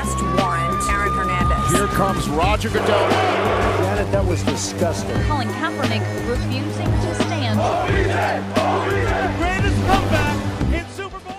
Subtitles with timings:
[0.00, 1.72] arrest warrant Aaron Hernandez.
[1.72, 3.10] Here comes Roger Goodell.
[3.82, 5.14] Janet, that was disgusting.
[5.28, 7.60] Colin Kaepernick refusing to stand.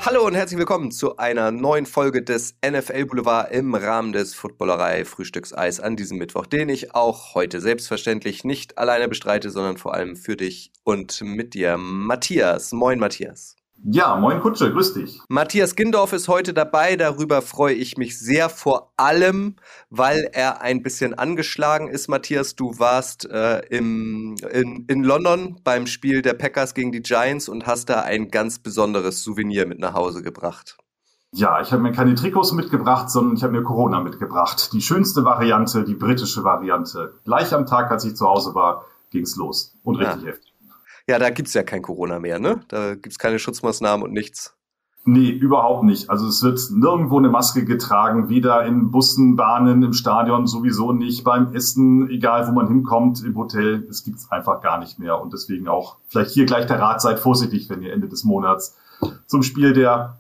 [0.04, 5.06] Hallo und herzlich willkommen zu einer neuen Folge des NFL Boulevard im Rahmen des Footballerei
[5.06, 10.16] Frühstückseis an diesem Mittwoch, den ich auch heute selbstverständlich nicht alleine bestreite, sondern vor allem
[10.16, 12.72] für dich und mit dir, Matthias.
[12.74, 13.56] Moin, Matthias.
[13.84, 15.20] Ja, moin Kutsche, grüß dich.
[15.28, 16.96] Matthias Gindorf ist heute dabei.
[16.96, 19.56] Darüber freue ich mich sehr, vor allem,
[19.90, 22.08] weil er ein bisschen angeschlagen ist.
[22.08, 27.50] Matthias, du warst äh, im, in, in London beim Spiel der Packers gegen die Giants
[27.50, 30.78] und hast da ein ganz besonderes Souvenir mit nach Hause gebracht.
[31.34, 34.74] Ja, ich habe mir keine Trikots mitgebracht, sondern ich habe mir Corona mitgebracht.
[34.74, 37.14] Die schönste Variante, die britische Variante.
[37.24, 39.76] Gleich am Tag, als ich zu Hause war, ging's los.
[39.84, 40.28] Und richtig Ja.
[40.30, 40.51] heftig.
[41.08, 42.62] Ja, da gibt's ja kein Corona mehr, ne?
[42.68, 44.56] Da gibt's keine Schutzmaßnahmen und nichts.
[45.04, 46.12] Nee, überhaupt nicht.
[46.12, 51.24] Also es wird nirgendwo eine Maske getragen, weder in Bussen, Bahnen, im Stadion sowieso nicht,
[51.24, 53.84] beim Essen, egal wo man hinkommt, im Hotel.
[53.90, 55.20] Es gibt's einfach gar nicht mehr.
[55.20, 58.78] Und deswegen auch vielleicht hier gleich der Rat, seid vorsichtig, wenn ihr Ende des Monats
[59.26, 60.18] zum Spiel der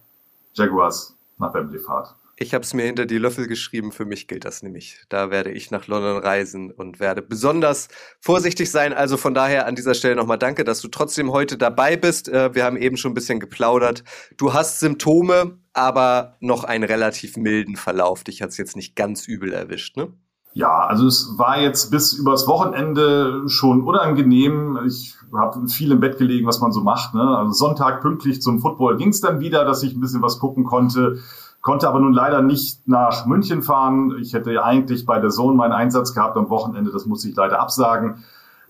[0.53, 2.15] Jaguars nach Wembley fahrt.
[2.41, 5.03] Ich habe es mir hinter die Löffel geschrieben, für mich gilt das nämlich.
[5.09, 7.87] Da werde ich nach London reisen und werde besonders
[8.19, 8.93] vorsichtig sein.
[8.93, 12.29] Also von daher an dieser Stelle nochmal danke, dass du trotzdem heute dabei bist.
[12.29, 14.03] Äh, Wir haben eben schon ein bisschen geplaudert.
[14.37, 18.23] Du hast Symptome, aber noch einen relativ milden Verlauf.
[18.23, 20.11] Dich hat's jetzt nicht ganz übel erwischt, ne?
[20.53, 24.79] Ja, also es war jetzt bis übers Wochenende schon unangenehm.
[24.87, 27.13] Ich habe viel im Bett gelegen, was man so macht.
[27.13, 27.21] Ne?
[27.21, 30.65] Also Sonntag pünktlich zum Football ging es dann wieder, dass ich ein bisschen was gucken
[30.65, 31.19] konnte.
[31.61, 34.17] Konnte aber nun leider nicht nach München fahren.
[34.19, 36.91] Ich hätte eigentlich bei der Sohn meinen Einsatz gehabt am Wochenende.
[36.91, 38.23] Das musste ich leider absagen.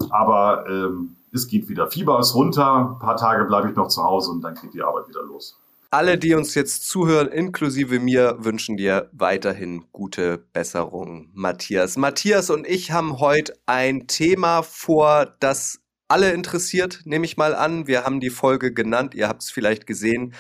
[0.10, 1.90] Aber ähm, es geht wieder.
[1.90, 2.92] Fieber ist runter.
[2.92, 5.58] Ein paar Tage bleibe ich noch zu Hause und dann geht die Arbeit wieder los.
[5.94, 11.98] Alle, die uns jetzt zuhören, inklusive mir, wünschen dir weiterhin gute Besserung, Matthias.
[11.98, 15.81] Matthias und ich haben heute ein Thema vor, das
[16.12, 17.88] alle interessiert, nehme ich mal an.
[17.88, 20.34] Wir haben die Folge genannt, ihr habt es vielleicht gesehen,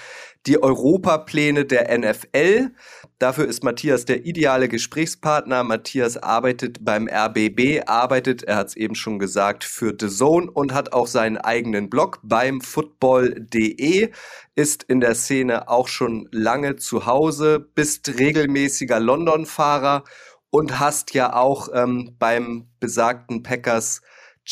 [0.45, 2.71] die Europapläne der NFL.
[3.19, 5.63] Dafür ist Matthias der ideale Gesprächspartner.
[5.63, 10.73] Matthias arbeitet beim RBB, arbeitet, er hat es eben schon gesagt, für The Zone und
[10.73, 14.11] hat auch seinen eigenen Blog beim football.de,
[14.55, 20.03] ist in der Szene auch schon lange zu Hause, bist regelmäßiger London-Fahrer
[20.49, 24.01] und hast ja auch ähm, beim besagten Packers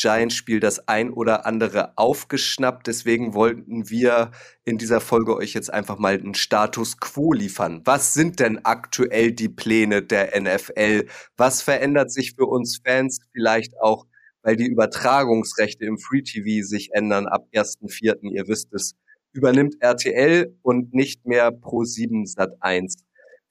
[0.00, 2.86] Giants-Spiel das ein oder andere aufgeschnappt.
[2.86, 4.30] Deswegen wollten wir
[4.64, 7.82] in dieser Folge euch jetzt einfach mal einen Status quo liefern.
[7.84, 11.06] Was sind denn aktuell die Pläne der NFL?
[11.36, 14.06] Was verändert sich für uns Fans vielleicht auch,
[14.42, 18.94] weil die Übertragungsrechte im Free TV sich ändern ab 1.4., ihr wisst es,
[19.32, 23.02] übernimmt RTL und nicht mehr Pro7 Sat1.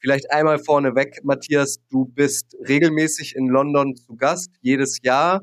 [0.02, 5.42] Vielleicht einmal vorneweg, Matthias, du bist regelmäßig in London zu Gast, jedes Jahr.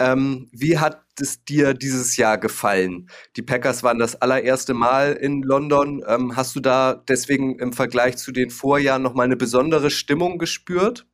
[0.00, 3.10] Ähm, wie hat es dir dieses Jahr gefallen?
[3.36, 6.02] Die Packers waren das allererste Mal in London.
[6.06, 11.06] Ähm, hast du da deswegen im Vergleich zu den Vorjahren nochmal eine besondere Stimmung gespürt?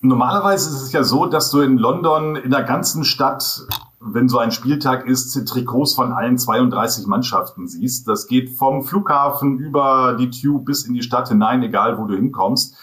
[0.00, 3.66] Normalerweise ist es ja so, dass du in London in der ganzen Stadt,
[4.00, 8.08] wenn so ein Spieltag ist, Trikots von allen 32 Mannschaften siehst.
[8.08, 12.14] Das geht vom Flughafen über die Tube bis in die Stadt hinein, egal wo du
[12.14, 12.78] hinkommst.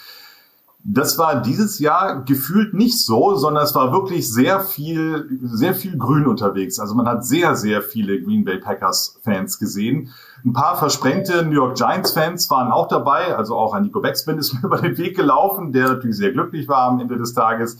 [0.89, 5.97] Das war dieses Jahr gefühlt nicht so, sondern es war wirklich sehr viel, sehr viel
[5.97, 6.79] Grün unterwegs.
[6.79, 10.13] Also man hat sehr, sehr viele Green Bay Packers Fans gesehen.
[10.45, 13.35] Ein paar versprengte New York Giants Fans waren auch dabei.
[13.35, 16.69] Also auch ein Nico Beckspin ist mir über den Weg gelaufen, der natürlich sehr glücklich
[16.69, 17.79] war am Ende des Tages.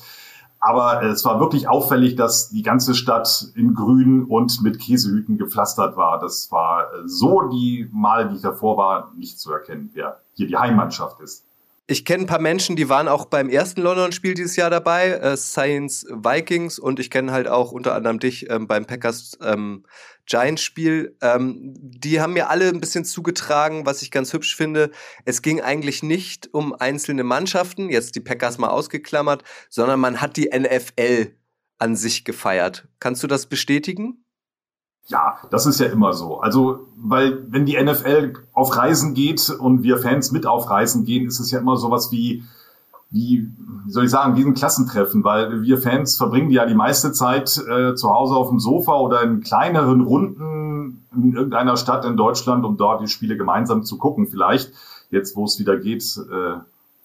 [0.60, 5.96] Aber es war wirklich auffällig, dass die ganze Stadt in Grün und mit Käsehüten gepflastert
[5.96, 6.20] war.
[6.20, 10.58] Das war so die Mal, die ich davor war, nicht zu erkennen, wer hier die
[10.58, 11.47] Heimmannschaft ist.
[11.90, 15.38] Ich kenne ein paar Menschen, die waren auch beim ersten London-Spiel dieses Jahr dabei, äh,
[15.38, 19.86] Science Vikings, und ich kenne halt auch unter anderem dich ähm, beim Packers ähm,
[20.26, 21.16] Giants-Spiel.
[21.22, 24.92] Ähm, die haben mir alle ein bisschen zugetragen, was ich ganz hübsch finde.
[25.24, 30.36] Es ging eigentlich nicht um einzelne Mannschaften, jetzt die Packers mal ausgeklammert, sondern man hat
[30.36, 31.38] die NFL
[31.78, 32.90] an sich gefeiert.
[33.00, 34.26] Kannst du das bestätigen?
[35.08, 36.40] Ja, das ist ja immer so.
[36.42, 41.28] Also, weil wenn die NFL auf Reisen geht und wir Fans mit auf Reisen gehen,
[41.28, 42.44] ist es ja immer sowas wie,
[43.10, 43.50] wie,
[43.86, 47.58] wie soll ich sagen, wie ein Klassentreffen, weil wir Fans verbringen ja die meiste Zeit
[47.58, 52.66] äh, zu Hause auf dem Sofa oder in kleineren Runden in irgendeiner Stadt in Deutschland,
[52.66, 54.28] um dort die Spiele gemeinsam zu gucken.
[54.28, 54.72] Vielleicht
[55.10, 56.58] jetzt, wo es wieder geht, äh,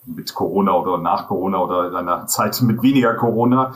[0.06, 3.72] mit Corona oder nach Corona oder in einer Zeit mit weniger Corona.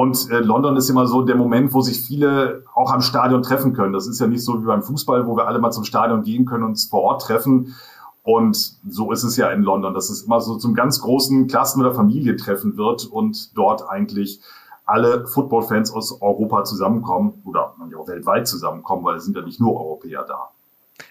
[0.00, 3.74] Und äh, London ist immer so der Moment, wo sich viele auch am Stadion treffen
[3.74, 3.92] können.
[3.92, 6.46] Das ist ja nicht so wie beim Fußball, wo wir alle mal zum Stadion gehen
[6.46, 7.74] können und uns vor Ort treffen.
[8.22, 11.82] Und so ist es ja in London, dass es immer so zum ganz großen Klassen-
[11.82, 14.40] oder Familientreffen wird und dort eigentlich
[14.86, 19.78] alle Football-Fans aus Europa zusammenkommen oder auch weltweit zusammenkommen, weil es sind ja nicht nur
[19.78, 20.48] Europäer da.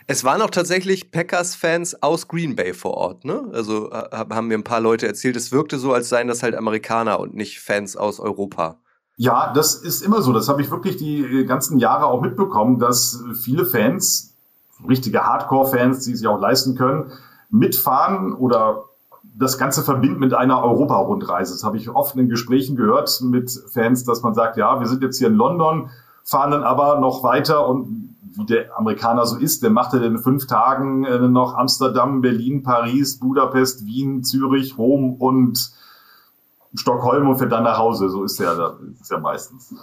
[0.07, 3.49] Es waren auch tatsächlich Packers-Fans aus Green Bay vor Ort, ne?
[3.53, 7.19] Also haben mir ein paar Leute erzählt, es wirkte so, als seien das halt Amerikaner
[7.19, 8.77] und nicht Fans aus Europa.
[9.17, 10.31] Ja, das ist immer so.
[10.31, 14.33] Das habe ich wirklich die ganzen Jahre auch mitbekommen, dass viele Fans,
[14.87, 17.11] richtige Hardcore-Fans, die sich auch leisten können,
[17.49, 18.85] mitfahren oder
[19.37, 21.53] das Ganze verbinden mit einer Europa-Rundreise.
[21.53, 25.03] Das habe ich oft in Gesprächen gehört mit Fans, dass man sagt, ja, wir sind
[25.03, 25.89] jetzt hier in London,
[26.23, 27.98] fahren dann aber noch weiter und
[28.39, 33.19] wie der Amerikaner so ist, der macht in fünf Tagen äh, noch Amsterdam, Berlin, Paris,
[33.19, 35.71] Budapest, Wien, Zürich, Rom und
[36.73, 38.09] Stockholm und fährt dann nach Hause.
[38.09, 38.77] So ist er,
[39.09, 39.73] er meistens.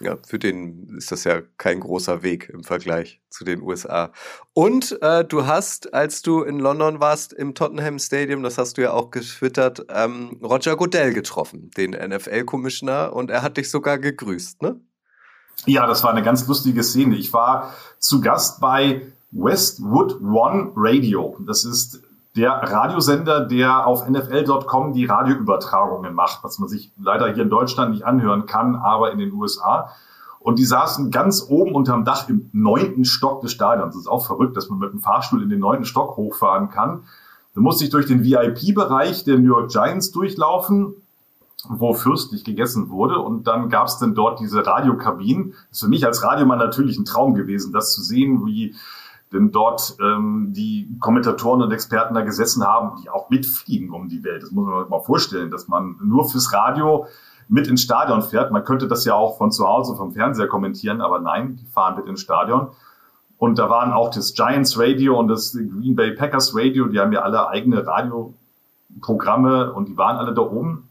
[0.00, 4.12] Ja, für den ist das ja kein großer Weg im Vergleich zu den USA.
[4.52, 8.82] Und äh, du hast, als du in London warst, im Tottenham Stadium, das hast du
[8.82, 14.60] ja auch getwittert, ähm, Roger Goodell getroffen, den NFL-Commissioner, und er hat dich sogar gegrüßt,
[14.60, 14.78] ne?
[15.64, 17.16] Ja, das war eine ganz lustige Szene.
[17.16, 21.36] Ich war zu Gast bei Westwood One Radio.
[21.46, 22.02] Das ist
[22.36, 27.92] der Radiosender, der auf NFL.com die Radioübertragungen macht, was man sich leider hier in Deutschland
[27.92, 29.90] nicht anhören kann, aber in den USA.
[30.38, 33.94] Und die saßen ganz oben unterm Dach im neunten Stock des Stadions.
[33.94, 37.04] Das ist auch verrückt, dass man mit dem Fahrstuhl in den neunten Stock hochfahren kann.
[37.54, 40.94] Da musste ich durch den VIP-Bereich der New York Giants durchlaufen,
[41.68, 43.18] wo fürstlich gegessen wurde.
[43.18, 45.50] Und dann gab es dann dort diese Radiokabinen.
[45.50, 48.74] Das ist für mich als Radiomann natürlich ein Traum gewesen, das zu sehen, wie
[49.32, 54.22] denn dort ähm, die Kommentatoren und Experten da gesessen haben, die auch mitfliegen um die
[54.22, 54.42] Welt.
[54.42, 57.06] Das muss man sich mal vorstellen, dass man nur fürs Radio
[57.48, 58.50] mit ins Stadion fährt.
[58.50, 61.96] Man könnte das ja auch von zu Hause vom Fernseher kommentieren, aber nein, die fahren
[61.96, 62.68] mit ins Stadion.
[63.38, 67.12] Und da waren auch das Giants Radio und das Green Bay Packers Radio, die haben
[67.12, 70.88] ja alle eigene Radioprogramme und die waren alle da oben.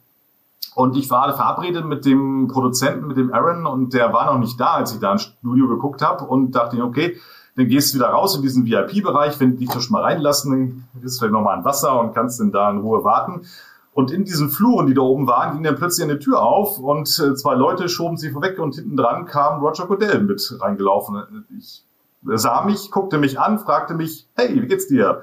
[0.76, 4.60] Und ich war verabredet mit dem Produzenten, mit dem Aaron, und der war noch nicht
[4.60, 7.18] da, als ich da ins Studio geguckt habe und dachte, okay,
[7.56, 10.52] dann gehst du wieder raus in diesen VIP-Bereich, wenn die dich schon mal reinlassen,
[10.94, 13.46] dann gehst du vielleicht nochmal ein Wasser und kannst dann da in Ruhe warten.
[13.94, 17.08] Und in diesen Fluren, die da oben waren, ging dann plötzlich eine Tür auf und
[17.20, 21.46] äh, zwei Leute schoben sie vorweg und hinten dran kam Roger Goodell mit reingelaufen.
[21.58, 21.86] Ich
[22.26, 25.22] sah mich, guckte mich an, fragte mich, hey, wie geht's dir?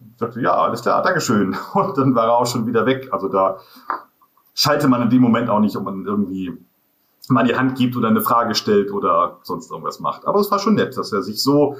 [0.00, 1.56] Ich sagte, ja, alles klar, Dankeschön.
[1.72, 3.08] Und dann war er auch schon wieder weg.
[3.10, 3.56] Also da
[4.58, 6.52] schalte man in dem Moment auch nicht, ob man irgendwie
[7.28, 10.26] mal die Hand gibt oder eine Frage stellt oder sonst irgendwas macht.
[10.26, 11.76] Aber es war schon nett, dass er sich so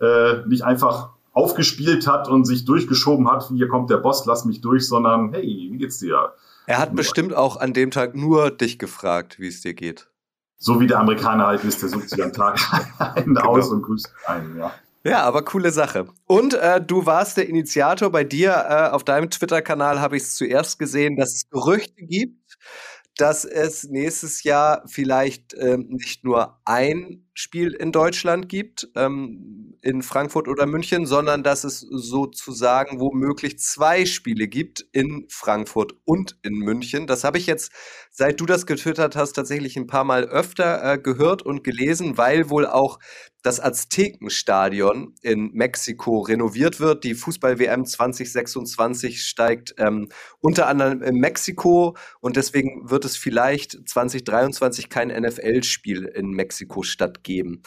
[0.00, 4.60] äh, nicht einfach aufgespielt hat und sich durchgeschoben hat, hier kommt der Boss, lass mich
[4.60, 6.34] durch, sondern hey, wie geht's dir?
[6.66, 10.08] Er hat bestimmt auch an dem Tag nur dich gefragt, wie es dir geht.
[10.56, 12.60] So wie der Amerikaner halt ist, der sucht sich am Tag
[13.16, 13.56] einen genau.
[13.56, 14.70] aus und grüßt einen, ja.
[15.04, 16.08] Ja, aber coole Sache.
[16.26, 18.50] Und äh, du warst der Initiator bei dir.
[18.68, 22.58] Äh, auf deinem Twitter-Kanal habe ich es zuerst gesehen, dass es Gerüchte gibt,
[23.16, 30.02] dass es nächstes Jahr vielleicht ähm, nicht nur ein Spiel in Deutschland gibt, ähm, in
[30.02, 36.54] Frankfurt oder München, sondern dass es sozusagen womöglich zwei Spiele gibt in Frankfurt und in
[36.54, 37.06] München.
[37.06, 37.72] Das habe ich jetzt,
[38.10, 42.50] seit du das getwittert hast, tatsächlich ein paar Mal öfter äh, gehört und gelesen, weil
[42.50, 42.98] wohl auch
[43.42, 47.04] das Aztekenstadion in Mexiko renoviert wird.
[47.04, 50.08] Die Fußball-WM 2026 steigt ähm,
[50.40, 57.62] unter anderem in Mexiko und deswegen wird es vielleicht 2023 kein NFL-Spiel in Mexiko stattgeben.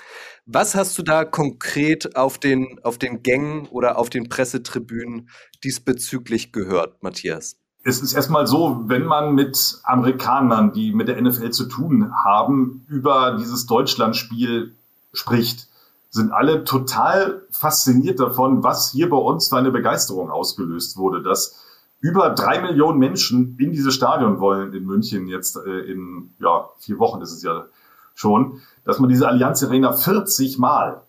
[0.45, 5.29] Was hast du da konkret auf den, auf den Gängen oder auf den Pressetribünen
[5.63, 7.57] diesbezüglich gehört, Matthias?
[7.85, 12.85] Es ist erstmal so, wenn man mit Amerikanern, die mit der NFL zu tun haben,
[12.87, 14.73] über dieses Deutschlandspiel
[15.11, 15.67] spricht,
[16.13, 21.59] sind alle total fasziniert davon, was hier bei uns für eine Begeisterung ausgelöst wurde, dass
[22.01, 26.99] über drei Millionen Menschen in dieses Stadion wollen in München jetzt äh, in ja vier
[26.99, 27.65] Wochen ist es ja
[28.13, 31.01] schon, dass man diese Allianz Arena 40 Mal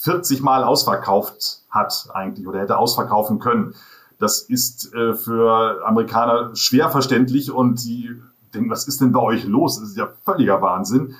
[0.00, 3.74] 40 Mal ausverkauft hat eigentlich oder hätte ausverkaufen können.
[4.18, 8.20] Das ist äh, für Amerikaner schwer verständlich und die
[8.52, 9.78] denken, was ist denn bei euch los?
[9.78, 11.14] Das ist ja völliger Wahnsinn.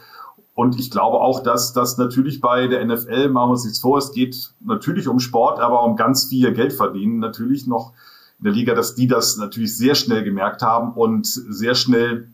[0.61, 3.97] Und ich glaube auch, dass das natürlich bei der NFL, machen wir uns nichts vor,
[3.97, 7.95] es geht natürlich um Sport, aber um ganz viel Geld verdienen natürlich noch
[8.39, 12.29] in der Liga, dass die das natürlich sehr schnell gemerkt haben und sehr schnell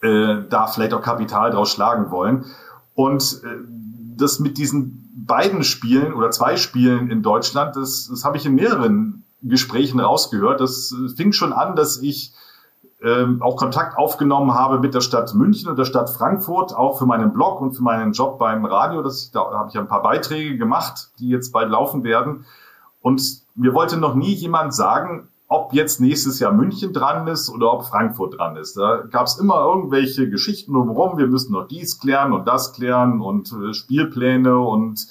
[0.00, 2.44] äh, da vielleicht auch Kapital draus schlagen wollen.
[2.94, 3.48] Und äh,
[4.16, 8.54] das mit diesen beiden Spielen oder zwei Spielen in Deutschland, das, das habe ich in
[8.54, 10.60] mehreren Gesprächen rausgehört.
[10.60, 12.32] Das fing schon an, dass ich
[13.04, 17.06] ähm, auch Kontakt aufgenommen habe mit der Stadt München und der Stadt Frankfurt, auch für
[17.06, 19.02] meinen Blog und für meinen Job beim Radio.
[19.02, 22.44] Das, da habe ich ein paar Beiträge gemacht, die jetzt bald laufen werden.
[23.00, 23.22] Und
[23.54, 27.84] mir wollte noch nie jemand sagen, ob jetzt nächstes Jahr München dran ist oder ob
[27.84, 28.76] Frankfurt dran ist.
[28.76, 33.20] Da gab es immer irgendwelche Geschichten warum wir müssen noch dies klären und das klären
[33.20, 35.08] und äh, Spielpläne und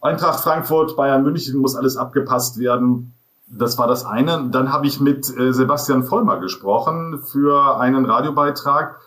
[0.00, 3.14] Eintracht Frankfurt, Bayern München muss alles abgepasst werden.
[3.46, 4.48] Das war das eine.
[4.50, 8.98] Dann habe ich mit äh, Sebastian Vollmer gesprochen für einen Radiobeitrag,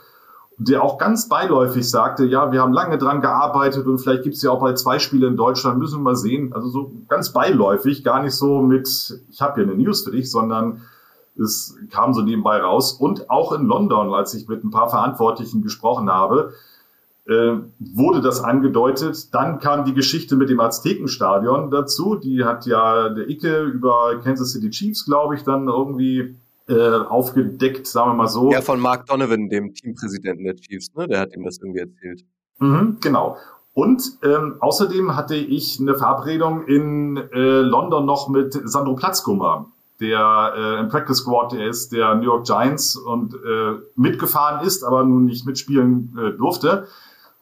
[0.58, 4.42] der auch ganz beiläufig sagte, ja, wir haben lange dran gearbeitet und vielleicht gibt es
[4.42, 6.54] ja auch bald zwei Spiele in Deutschland, müssen wir mal sehen.
[6.54, 8.88] Also so ganz beiläufig, gar nicht so mit,
[9.30, 10.82] ich habe hier eine News für dich, sondern
[11.38, 12.94] es kam so nebenbei raus.
[12.94, 16.54] Und auch in London, als ich mit ein paar Verantwortlichen gesprochen habe,
[17.28, 19.34] wurde das angedeutet.
[19.34, 22.16] Dann kam die Geschichte mit dem Aztekenstadion dazu.
[22.16, 26.36] Die hat ja der Icke über Kansas City Chiefs, glaube ich, dann irgendwie
[26.68, 28.52] äh, aufgedeckt, sagen wir mal so.
[28.52, 31.08] Ja, von Mark Donovan, dem Teampräsidenten der Chiefs, ne?
[31.08, 32.26] Der hat ihm das irgendwie erzählt.
[32.60, 33.38] Mhm, genau.
[33.74, 39.68] Und ähm, außerdem hatte ich eine Verabredung in äh, London noch mit Sandro Platzkummer,
[40.00, 44.84] der äh, im Practice Squad der ist, der New York Giants und äh, mitgefahren ist,
[44.84, 46.88] aber nun nicht mitspielen äh, durfte.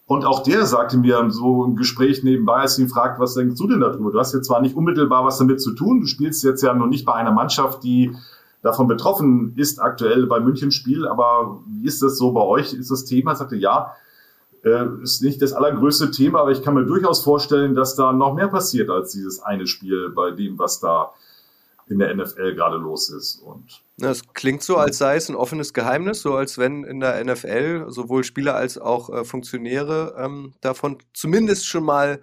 [0.06, 3.58] Und auch der sagte mir so im Gespräch nebenbei, als ich ihn fragt, was denkst
[3.58, 4.12] du denn darüber?
[4.12, 6.88] Du hast jetzt zwar nicht unmittelbar was damit zu tun, du spielst jetzt ja noch
[6.88, 8.16] nicht bei einer Mannschaft, die
[8.62, 12.74] davon betroffen ist aktuell beim Münchenspiel, aber wie ist das so bei euch?
[12.74, 13.32] Ist das Thema?
[13.32, 13.94] Er sagte, ja,
[14.64, 18.34] äh, ist nicht das allergrößte Thema, aber ich kann mir durchaus vorstellen, dass da noch
[18.34, 21.12] mehr passiert als dieses eine Spiel bei dem, was da
[21.94, 23.38] in der NFL gerade los ist.
[23.38, 27.24] Und das klingt so, als sei es ein offenes Geheimnis, so als wenn in der
[27.24, 32.20] NFL sowohl Spieler als auch äh, Funktionäre ähm, davon zumindest schon mal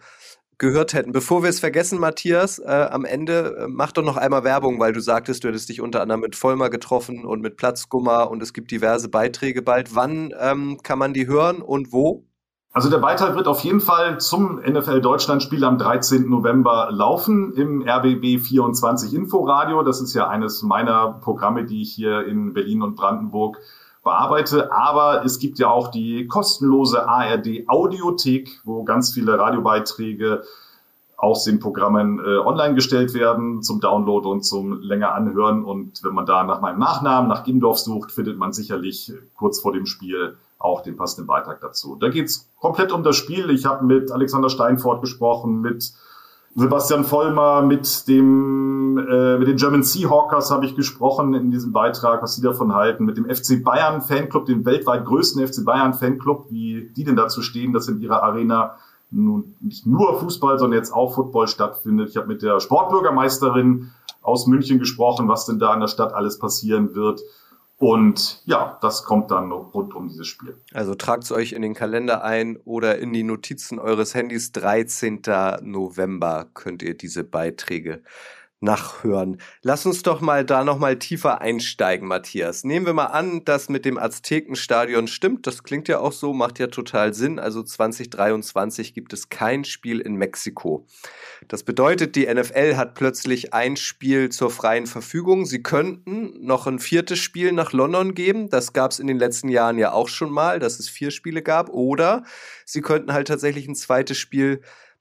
[0.59, 1.13] gehört hätten.
[1.13, 4.93] Bevor wir es vergessen, Matthias, äh, am Ende äh, mach doch noch einmal Werbung, weil
[4.93, 8.53] du sagtest, du hättest dich unter anderem mit Vollmer getroffen und mit Platzgummer und es
[8.53, 9.95] gibt diverse Beiträge bald.
[9.95, 12.27] Wann ähm, kann man die hören und wo?
[12.73, 16.31] Also der Beitrag wird auf jeden Fall zum NFL Deutschland-Spiel am 13.
[16.31, 19.83] November laufen im RBB 24 Inforadio.
[19.83, 23.59] Das ist ja eines meiner Programme, die ich hier in Berlin und Brandenburg
[24.05, 24.71] bearbeite.
[24.71, 30.45] Aber es gibt ja auch die kostenlose ARD Audiothek, wo ganz viele Radiobeiträge
[31.17, 35.65] aus den Programmen äh, online gestellt werden zum Download und zum länger anhören.
[35.65, 39.73] Und wenn man da nach meinem Nachnamen, nach Gimdorf sucht, findet man sicherlich kurz vor
[39.73, 41.97] dem Spiel auch den passenden Beitrag dazu.
[41.97, 43.51] Da geht's komplett um das Spiel.
[43.51, 45.93] Ich habe mit Alexander Steinfort gesprochen, mit
[46.55, 52.23] Sebastian Vollmer, mit dem äh, mit den German Seahawkers habe ich gesprochen in diesem Beitrag,
[52.23, 56.47] was sie davon halten, mit dem FC Bayern Fanclub, dem weltweit größten FC Bayern Fanclub,
[56.51, 58.77] wie die denn dazu stehen, dass in ihrer Arena
[59.13, 62.11] nun nicht nur Fußball, sondern jetzt auch Football stattfindet.
[62.11, 63.91] Ich habe mit der Sportbürgermeisterin
[64.23, 67.21] aus München gesprochen, was denn da in der Stadt alles passieren wird.
[67.81, 70.55] Und ja, das kommt dann rund um dieses Spiel.
[70.75, 74.53] Also tragt es euch in den Kalender ein oder in die Notizen eures Handys.
[74.53, 75.23] 13.
[75.63, 78.03] November könnt ihr diese Beiträge
[78.61, 79.41] nachhören.
[79.63, 82.65] Lass uns doch mal da noch mal tiefer einsteigen, Matthias.
[82.65, 85.47] Nehmen wir mal an, dass mit dem Aztekenstadion stimmt.
[85.47, 87.39] Das klingt ja auch so, macht ja total Sinn.
[87.39, 90.87] Also 2023 gibt es kein Spiel in Mexiko.
[91.51, 95.47] Das bedeutet, die NFL hat plötzlich ein Spiel zur freien Verfügung.
[95.47, 98.49] Sie könnten noch ein viertes Spiel nach London geben.
[98.51, 101.43] Das gab es in den letzten Jahren ja auch schon mal, dass es vier Spiele
[101.43, 101.69] gab.
[101.69, 102.23] Oder
[102.65, 104.61] sie könnten halt tatsächlich ein zweites Spiel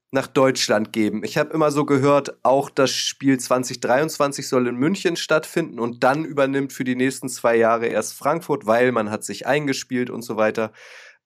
[0.10, 1.24] nach Deutschland geben.
[1.24, 6.26] Ich habe immer so gehört, auch das Spiel 2023 soll in München stattfinden und dann
[6.26, 10.36] übernimmt für die nächsten zwei Jahre erst Frankfurt, weil man hat sich eingespielt und so
[10.36, 10.72] weiter.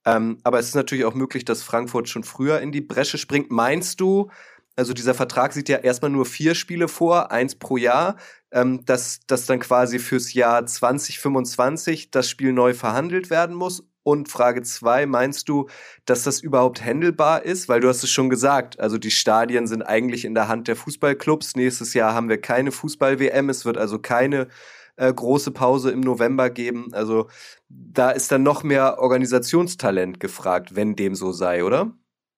[0.05, 3.51] Ähm, aber es ist natürlich auch möglich, dass Frankfurt schon früher in die Bresche springt.
[3.51, 4.29] Meinst du,
[4.75, 8.15] also dieser Vertrag sieht ja erstmal nur vier Spiele vor, eins pro Jahr,
[8.51, 13.83] ähm, dass, dass dann quasi fürs Jahr 2025 das Spiel neu verhandelt werden muss?
[14.03, 15.69] Und Frage zwei, meinst du,
[16.05, 17.69] dass das überhaupt handelbar ist?
[17.69, 20.75] Weil du hast es schon gesagt, also die Stadien sind eigentlich in der Hand der
[20.75, 21.55] Fußballclubs.
[21.55, 23.49] Nächstes Jahr haben wir keine Fußball-WM.
[23.49, 24.49] Es wird also keine
[24.97, 26.89] äh, große Pause im November geben.
[26.93, 27.29] Also
[27.69, 31.93] da ist dann noch mehr Organisationstalent gefragt, wenn dem so sei, oder?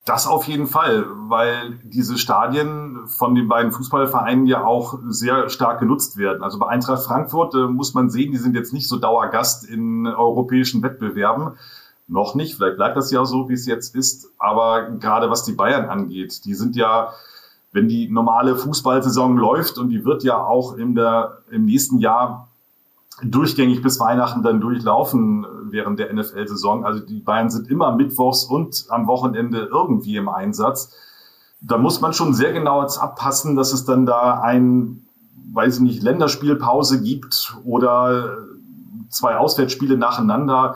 [0.05, 5.79] Das auf jeden Fall, weil diese Stadien von den beiden Fußballvereinen ja auch sehr stark
[5.79, 6.43] genutzt werden.
[6.43, 10.05] Also bei Eintracht Frankfurt äh, muss man sehen, die sind jetzt nicht so Dauergast in
[10.05, 11.53] europäischen Wettbewerben.
[12.07, 14.29] Noch nicht, vielleicht bleibt das ja so, wie es jetzt ist.
[14.37, 17.11] Aber gerade was die Bayern angeht, die sind ja,
[17.71, 22.47] wenn die normale Fußballsaison läuft und die wird ja auch in der, im nächsten Jahr
[23.23, 26.85] durchgängig bis Weihnachten dann durchlaufen während der NFL-Saison.
[26.85, 30.93] Also die Bayern sind immer mittwochs und am Wochenende irgendwie im Einsatz.
[31.61, 35.05] Da muss man schon sehr genau jetzt abpassen, dass es dann da ein,
[35.53, 38.37] weiß ich nicht, Länderspielpause gibt oder
[39.09, 40.75] zwei Auswärtsspiele nacheinander.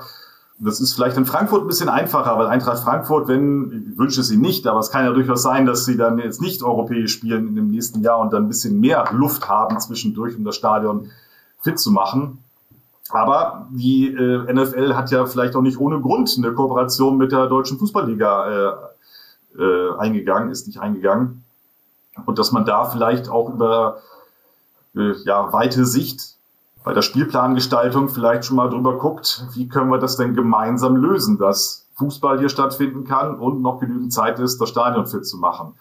[0.60, 4.42] das ist vielleicht in Frankfurt ein bisschen einfacher, weil Eintracht Frankfurt, wenn, ich wünsche ihnen
[4.42, 7.56] nicht, aber es kann ja durchaus sein, dass sie dann jetzt nicht europäisch spielen in
[7.56, 11.10] dem nächsten Jahr und dann ein bisschen mehr Luft haben zwischendurch, um das Stadion
[11.62, 12.44] fit zu machen.
[13.12, 17.48] Aber die äh, NFL hat ja vielleicht auch nicht ohne Grund eine Kooperation mit der
[17.48, 18.90] deutschen Fußballliga
[19.58, 21.44] äh, äh, eingegangen, ist nicht eingegangen.
[22.26, 24.02] Und dass man da vielleicht auch über
[24.96, 26.36] äh, ja, weite Sicht
[26.84, 31.38] bei der Spielplangestaltung vielleicht schon mal drüber guckt, wie können wir das denn gemeinsam lösen,
[31.38, 35.74] dass Fußball hier stattfinden kann und noch genügend Zeit ist, das Stadion fit zu machen.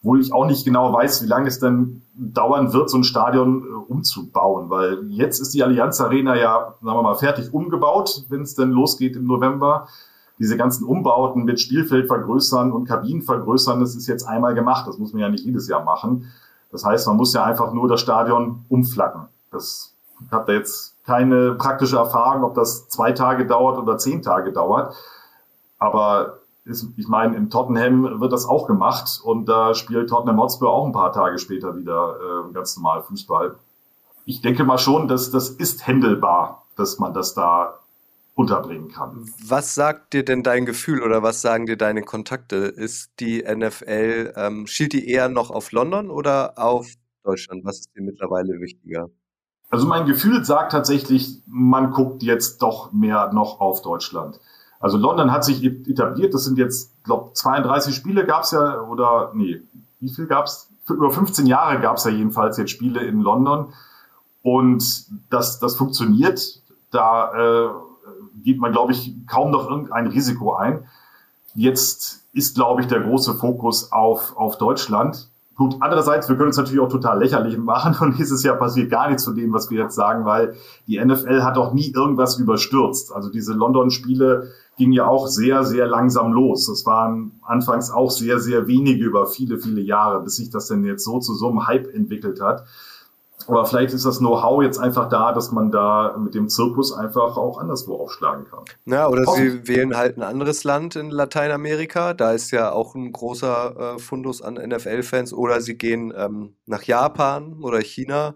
[0.00, 3.64] Obwohl ich auch nicht genau weiß, wie lange es denn dauern wird, so ein Stadion
[3.64, 8.42] äh, umzubauen, weil jetzt ist die Allianz Arena ja, sagen wir mal, fertig umgebaut, wenn
[8.42, 9.88] es denn losgeht im November.
[10.38, 14.86] Diese ganzen Umbauten mit Spielfeld vergrößern und Kabinen vergrößern, das ist jetzt einmal gemacht.
[14.86, 16.30] Das muss man ja nicht jedes Jahr machen.
[16.70, 19.28] Das heißt, man muss ja einfach nur das Stadion umflacken.
[19.50, 24.22] Das ich habe da jetzt keine praktische Erfahrung, ob das zwei Tage dauert oder zehn
[24.22, 24.94] Tage dauert.
[25.78, 30.70] Aber ist, ich meine, im Tottenham wird das auch gemacht und da spielt Tottenham Hotspur
[30.70, 32.16] auch ein paar Tage später wieder
[32.48, 33.56] äh, ganz normal Fußball.
[34.24, 37.78] Ich denke mal schon, dass das ist händelbar, dass man das da
[38.34, 39.30] unterbringen kann.
[39.46, 42.56] Was sagt dir denn dein Gefühl oder was sagen dir deine Kontakte?
[42.56, 46.86] Ist die NFL, ähm, schielt die eher noch auf London oder auf
[47.22, 47.64] Deutschland?
[47.64, 49.08] Was ist dir mittlerweile wichtiger?
[49.70, 54.38] Also mein Gefühl sagt tatsächlich, man guckt jetzt doch mehr noch auf Deutschland.
[54.78, 59.62] Also London hat sich etabliert, das sind jetzt, glaube 32 Spiele gab's ja, oder nee,
[60.00, 60.68] wie viel gab's?
[60.84, 63.72] Für über 15 Jahre gab's ja jedenfalls jetzt Spiele in London.
[64.42, 66.60] Und das, das funktioniert.
[66.92, 67.70] Da äh,
[68.44, 70.86] geht man, glaube ich, kaum noch irgendein Risiko ein.
[71.56, 75.28] Jetzt ist, glaube ich, der große Fokus auf, auf Deutschland.
[75.56, 79.08] Gut, andererseits, wir können uns natürlich auch total lächerlich machen und dieses Jahr passiert gar
[79.08, 80.54] nichts von dem, was wir jetzt sagen, weil
[80.86, 83.10] die NFL hat auch nie irgendwas überstürzt.
[83.12, 86.66] Also diese London-Spiele gingen ja auch sehr, sehr langsam los.
[86.66, 90.84] Das waren anfangs auch sehr, sehr wenige über viele, viele Jahre, bis sich das denn
[90.84, 92.66] jetzt so zu so einem Hype entwickelt hat.
[93.48, 97.36] Aber vielleicht ist das Know-how jetzt einfach da, dass man da mit dem Zirkus einfach
[97.36, 98.64] auch anderswo aufschlagen kann.
[98.86, 102.14] Ja, oder sie wählen halt ein anderes Land in Lateinamerika.
[102.14, 105.32] Da ist ja auch ein großer äh, Fundus an NFL-Fans.
[105.32, 108.34] Oder sie gehen ähm, nach Japan oder China.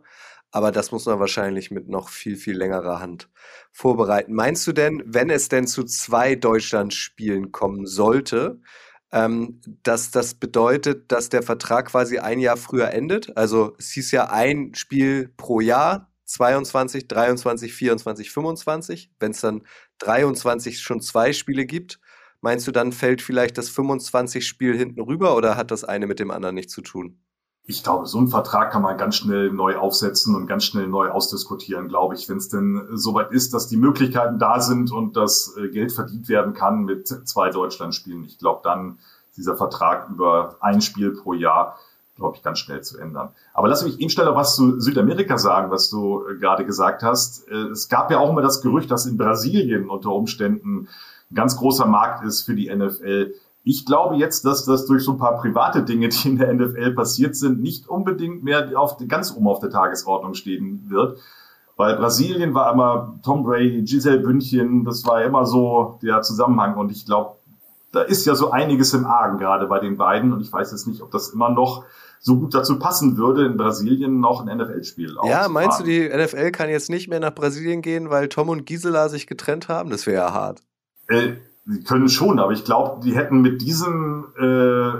[0.53, 3.29] Aber das muss man wahrscheinlich mit noch viel, viel längerer Hand
[3.71, 4.35] vorbereiten.
[4.35, 8.61] Meinst du denn, wenn es denn zu zwei Deutschlandspielen kommen sollte,
[9.13, 13.37] ähm, dass das bedeutet, dass der Vertrag quasi ein Jahr früher endet.
[13.37, 19.11] Also es hieß ja ein Spiel pro Jahr, 22, 23, 24, 25.
[19.19, 19.63] Wenn es dann
[19.99, 22.01] 23 schon zwei Spiele gibt,
[22.41, 26.21] meinst du, dann fällt vielleicht das 25 Spiel hinten rüber oder hat das eine mit
[26.21, 27.19] dem anderen nichts zu tun?
[27.71, 31.09] Ich glaube, so einen Vertrag kann man ganz schnell neu aufsetzen und ganz schnell neu
[31.09, 35.55] ausdiskutieren, glaube ich, wenn es denn soweit ist, dass die Möglichkeiten da sind und das
[35.57, 38.25] äh, Geld verdient werden kann mit zwei Deutschlandspielen.
[38.25, 38.99] Ich glaube, dann
[39.37, 41.79] dieser Vertrag über ein Spiel pro Jahr,
[42.17, 43.29] glaube ich, ganz schnell zu ändern.
[43.55, 47.49] Aber lass mich eben schneller was zu Südamerika sagen, was du äh, gerade gesagt hast.
[47.49, 50.89] Äh, es gab ja auch immer das Gerücht, dass in Brasilien unter Umständen
[51.31, 53.33] ein ganz großer Markt ist für die NFL.
[53.63, 56.93] Ich glaube jetzt, dass das durch so ein paar private Dinge, die in der NFL
[56.93, 61.19] passiert sind, nicht unbedingt mehr auf, ganz oben auf der Tagesordnung stehen wird.
[61.77, 66.77] Weil Brasilien war immer Tom Brady, Giselle Bündchen, das war immer so der Zusammenhang.
[66.77, 67.37] Und ich glaube,
[67.93, 70.33] da ist ja so einiges im Argen gerade bei den beiden.
[70.33, 71.85] Und ich weiß jetzt nicht, ob das immer noch
[72.19, 76.51] so gut dazu passen würde, in Brasilien noch ein NFL-Spiel Ja, meinst du, die NFL
[76.51, 79.89] kann jetzt nicht mehr nach Brasilien gehen, weil Tom und Gisela sich getrennt haben?
[79.89, 80.61] Das wäre ja hart.
[81.09, 81.37] Äh,
[81.71, 84.91] Sie können schon, aber ich glaube, die hätten mit diesem äh,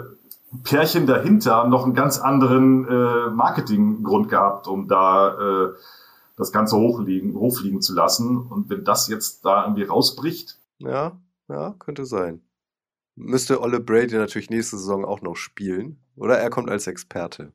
[0.63, 5.69] Pärchen dahinter noch einen ganz anderen äh, Marketinggrund gehabt, um da äh,
[6.37, 8.39] das Ganze hochliegen, hochfliegen zu lassen.
[8.39, 10.59] Und wenn das jetzt da irgendwie rausbricht.
[10.79, 12.41] Ja, ja, könnte sein.
[13.17, 15.99] Müsste Olle Brady natürlich nächste Saison auch noch spielen.
[16.15, 17.53] Oder er kommt als Experte.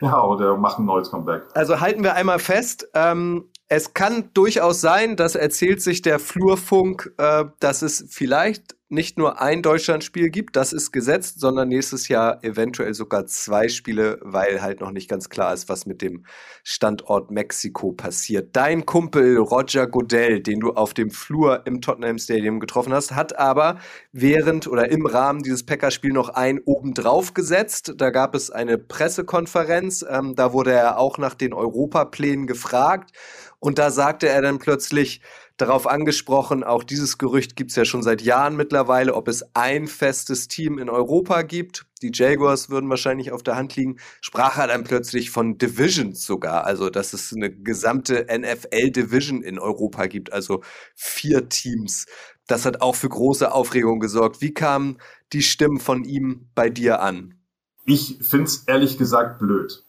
[0.00, 1.44] Ja, oder macht ein neues Comeback.
[1.54, 7.12] Also halten wir einmal fest, ähm, es kann durchaus sein, das erzählt sich der Flurfunk,
[7.18, 12.44] äh, dass es vielleicht nicht nur ein Deutschlandspiel gibt, das ist gesetzt, sondern nächstes Jahr
[12.44, 16.26] eventuell sogar zwei Spiele, weil halt noch nicht ganz klar ist, was mit dem
[16.62, 18.54] Standort Mexiko passiert.
[18.54, 23.36] Dein Kumpel Roger Godell, den du auf dem Flur im Tottenham Stadium getroffen hast, hat
[23.36, 23.78] aber
[24.12, 27.94] während oder im Rahmen dieses Packerspiel noch ein obendrauf gesetzt.
[27.96, 33.10] Da gab es eine Pressekonferenz, ähm, da wurde er auch nach den Europaplänen gefragt
[33.58, 35.20] Und da sagte er dann plötzlich,
[35.56, 39.86] darauf angesprochen, auch dieses Gerücht gibt es ja schon seit Jahren mittlerweile, ob es ein
[39.86, 41.86] festes Team in Europa gibt.
[42.02, 43.96] Die Jaguars würden wahrscheinlich auf der Hand liegen.
[44.20, 50.06] Sprach er dann plötzlich von Divisions sogar, also dass es eine gesamte NFL-Division in Europa
[50.06, 50.62] gibt, also
[50.94, 52.06] vier Teams.
[52.46, 54.40] Das hat auch für große Aufregung gesorgt.
[54.40, 54.98] Wie kamen
[55.32, 57.38] die Stimmen von ihm bei dir an?
[57.86, 59.82] Ich finde es ehrlich gesagt blöd.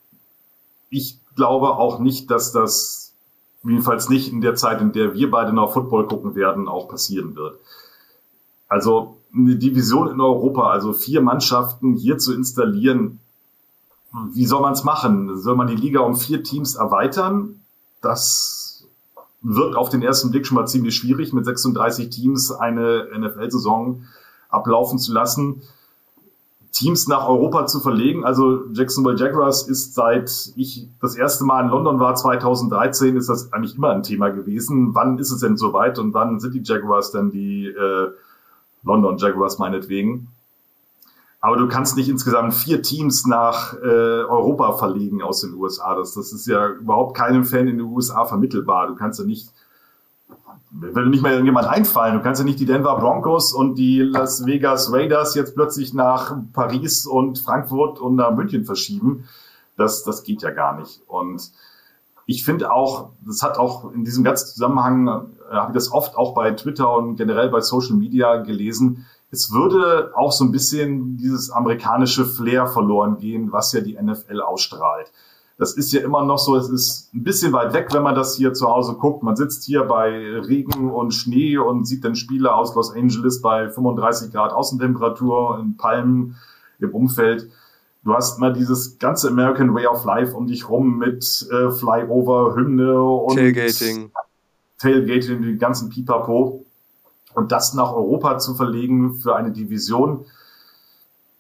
[0.90, 3.05] Ich glaube auch nicht, dass das
[3.66, 7.36] jedenfalls nicht in der Zeit, in der wir beide noch Football gucken werden, auch passieren
[7.36, 7.60] wird.
[8.68, 13.20] Also eine Division in Europa, also vier Mannschaften hier zu installieren,
[14.34, 15.38] wie soll man es machen?
[15.38, 17.60] Soll man die Liga um vier Teams erweitern?
[18.02, 18.86] Das
[19.42, 24.04] wird auf den ersten Blick schon mal ziemlich schwierig, mit 36 Teams eine NFL-Saison
[24.50, 25.62] ablaufen zu lassen.
[26.76, 28.26] Teams nach Europa zu verlegen.
[28.26, 33.54] Also Jacksonville Jaguars ist seit ich das erste Mal in London war, 2013, ist das
[33.54, 34.94] eigentlich immer ein Thema gewesen.
[34.94, 38.10] Wann ist es denn soweit und wann sind die Jaguars denn die äh,
[38.84, 40.28] London Jaguars meinetwegen?
[41.40, 45.96] Aber du kannst nicht insgesamt vier Teams nach äh, Europa verlegen aus den USA.
[45.96, 48.88] Das, das ist ja überhaupt keinem Fan in den USA vermittelbar.
[48.88, 49.50] Du kannst ja nicht
[50.80, 52.16] will nicht mehr irgendjemand einfallen.
[52.16, 56.36] Du kannst ja nicht die Denver Broncos und die Las Vegas Raiders jetzt plötzlich nach
[56.54, 59.26] Paris und Frankfurt und nach München verschieben.
[59.78, 61.02] Das, das geht ja gar nicht.
[61.08, 61.52] Und
[62.26, 66.18] ich finde auch, das hat auch in diesem ganzen Zusammenhang, äh, habe ich das oft
[66.18, 71.18] auch bei Twitter und generell bei Social Media gelesen, es würde auch so ein bisschen
[71.18, 75.12] dieses amerikanische Flair verloren gehen, was ja die NFL ausstrahlt
[75.58, 78.36] das ist ja immer noch so, es ist ein bisschen weit weg, wenn man das
[78.36, 79.24] hier zu Hause guckt.
[79.24, 83.70] Man sitzt hier bei Regen und Schnee und sieht dann Spiele aus Los Angeles bei
[83.70, 86.36] 35 Grad Außentemperatur in Palmen
[86.80, 87.50] im Umfeld.
[88.04, 92.56] Du hast mal dieses ganze American Way of Life um dich rum mit äh, Flyover,
[92.56, 94.12] Hymne und Tailgating.
[94.78, 96.66] Tailgating, die ganzen Pipapo.
[97.34, 100.26] Und das nach Europa zu verlegen für eine Division,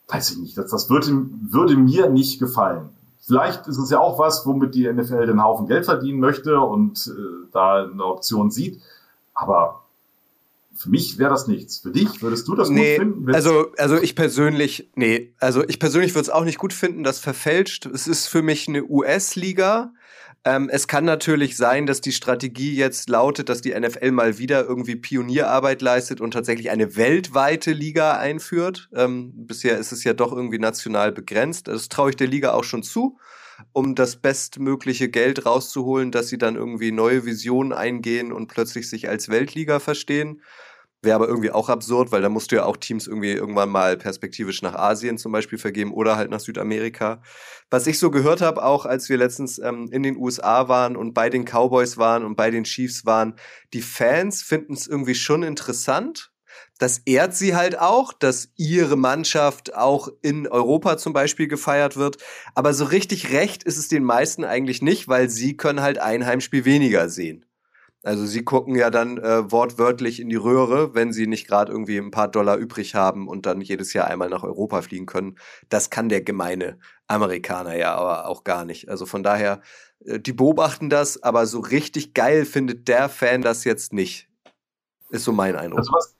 [0.07, 2.89] weiß ich nicht, das, das würde, würde mir nicht gefallen.
[3.25, 7.07] Vielleicht ist es ja auch was, womit die NFL den Haufen Geld verdienen möchte und
[7.07, 8.81] äh, da eine Option sieht.
[9.33, 9.85] Aber
[10.75, 11.79] für mich wäre das nichts.
[11.79, 13.33] Für dich würdest du das nee, gut finden?
[13.33, 17.19] Also, also ich persönlich, nee, also ich persönlich würde es auch nicht gut finden, das
[17.19, 17.87] verfälscht.
[17.87, 19.93] Es ist für mich eine US-Liga.
[20.47, 24.63] Ähm, es kann natürlich sein, dass die Strategie jetzt lautet, dass die NFL mal wieder
[24.63, 28.87] irgendwie Pionierarbeit leistet und tatsächlich eine weltweite Liga einführt.
[28.93, 31.67] Ähm, bisher ist es ja doch irgendwie national begrenzt.
[31.67, 33.17] Das traue ich der Liga auch schon zu,
[33.73, 39.09] um das bestmögliche Geld rauszuholen, dass sie dann irgendwie neue Visionen eingehen und plötzlich sich
[39.09, 40.41] als Weltliga verstehen.
[41.05, 43.95] Wäre aber irgendwie auch absurd, weil da musst du ja auch Teams irgendwie irgendwann mal
[43.95, 47.21] perspektivisch nach Asien zum Beispiel vergeben oder halt nach Südamerika.
[47.69, 51.13] Was ich so gehört habe, auch als wir letztens ähm, in den USA waren und
[51.13, 53.35] bei den Cowboys waren und bei den Chiefs waren,
[53.73, 56.31] die Fans finden es irgendwie schon interessant.
[56.79, 62.17] Das ehrt sie halt auch, dass ihre Mannschaft auch in Europa zum Beispiel gefeiert wird.
[62.53, 66.25] Aber so richtig recht ist es den meisten eigentlich nicht, weil sie können halt ein
[66.25, 67.44] Heimspiel weniger sehen.
[68.05, 71.97] Also sie gucken ja dann äh, wortwörtlich in die Röhre, wenn sie nicht gerade irgendwie
[71.97, 75.39] ein paar Dollar übrig haben und dann jedes Jahr einmal nach Europa fliegen können.
[75.69, 78.89] Das kann der gemeine Amerikaner ja aber auch gar nicht.
[78.89, 79.59] Also von daher,
[80.05, 84.29] äh, die beobachten das, aber so richtig geil findet der Fan das jetzt nicht.
[85.09, 85.79] Ist so mein Eindruck.
[85.79, 86.15] Also was,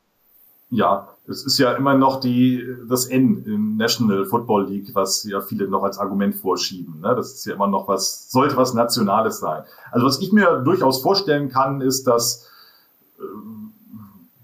[0.71, 5.42] ja, es ist ja immer noch die, das N im National Football League, was ja
[5.42, 7.00] viele noch als Argument vorschieben.
[7.02, 7.16] Ne?
[7.16, 9.64] Das ist ja immer noch was, sollte was Nationales sein.
[9.92, 12.48] Also was ich mir durchaus vorstellen kann, ist, dass
[13.18, 13.24] äh,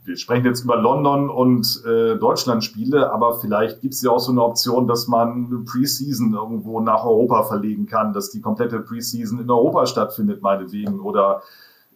[0.03, 4.19] wir sprechen jetzt über London und äh, Deutschland Spiele, aber vielleicht gibt es ja auch
[4.19, 9.39] so eine Option, dass man Preseason irgendwo nach Europa verlegen kann, dass die komplette Preseason
[9.39, 11.43] in Europa stattfindet, meinetwegen, oder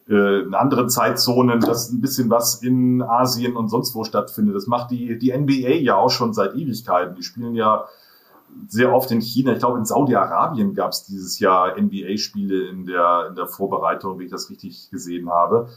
[0.10, 4.56] äh, in anderen Zeitzonen, dass ein bisschen was in Asien und sonst wo stattfindet.
[4.56, 7.16] Das macht die, die NBA ja auch schon seit Ewigkeiten.
[7.16, 7.86] Die spielen ja
[8.68, 9.54] sehr oft in China.
[9.54, 14.26] Ich glaube, in Saudi-Arabien gab es dieses Jahr NBA-Spiele in der, in der Vorbereitung, wie
[14.26, 15.70] ich das richtig gesehen habe.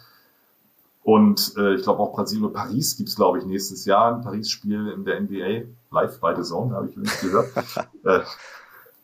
[1.02, 4.20] Und äh, ich glaube auch Brasilien und Paris gibt es, glaube ich, nächstes Jahr ein
[4.20, 5.68] Paris-Spiel in der NBA.
[5.90, 7.48] Live bei The Zone, habe ich nicht gehört.
[8.04, 8.20] äh,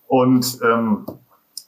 [0.07, 1.07] und ähm,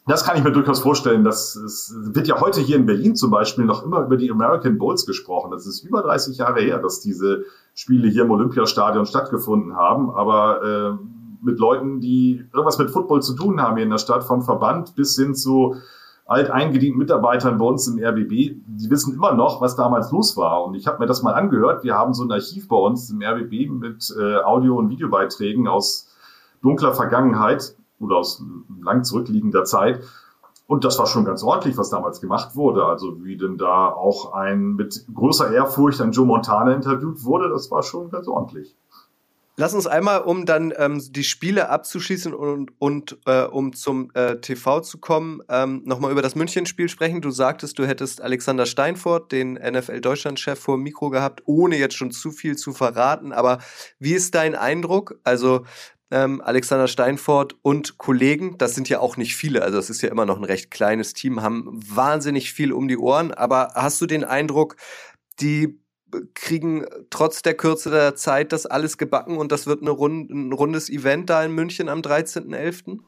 [0.06, 1.24] das kann ich mir durchaus vorstellen.
[1.24, 4.78] Das es wird ja heute hier in Berlin zum Beispiel noch immer über die American
[4.78, 5.50] Bulls gesprochen.
[5.50, 10.10] Das ist über 30 Jahre her, dass diese Spiele hier im Olympiastadion stattgefunden haben.
[10.10, 14.22] Aber äh, mit Leuten, die irgendwas mit Football zu tun haben hier in der Stadt,
[14.22, 15.74] vom Verband bis hin zu
[16.24, 20.64] alteingedienten Mitarbeitern bei uns im RBB, die wissen immer noch, was damals los war.
[20.64, 21.82] Und ich habe mir das mal angehört.
[21.82, 26.08] Wir haben so ein Archiv bei uns im RBB mit äh, Audio- und Videobeiträgen aus
[26.62, 28.42] dunkler Vergangenheit oder aus
[28.80, 30.02] lang zurückliegender Zeit.
[30.66, 32.84] Und das war schon ganz ordentlich, was damals gemacht wurde.
[32.84, 37.70] Also wie denn da auch ein mit größer Ehrfurcht ein Joe Montana interviewt wurde, das
[37.70, 38.74] war schon ganz ordentlich.
[39.58, 44.36] Lass uns einmal, um dann ähm, die Spiele abzuschließen und, und äh, um zum äh,
[44.36, 47.22] TV zu kommen, ähm, nochmal über das München-Spiel sprechen.
[47.22, 52.10] Du sagtest, du hättest Alexander Steinfort, den NFL-Deutschland-Chef, vor dem Mikro gehabt, ohne jetzt schon
[52.10, 53.32] zu viel zu verraten.
[53.32, 53.60] Aber
[53.98, 55.18] wie ist dein Eindruck?
[55.24, 55.64] Also
[56.10, 60.10] ähm, Alexander Steinfort und Kollegen, das sind ja auch nicht viele, also es ist ja
[60.10, 63.32] immer noch ein recht kleines Team, haben wahnsinnig viel um die Ohren.
[63.32, 64.76] Aber hast du den Eindruck,
[65.40, 65.78] die
[66.34, 70.52] kriegen trotz der Kürze der Zeit das alles gebacken und das wird eine Rund ein
[70.52, 73.00] rundes Event da in München am 13.11.?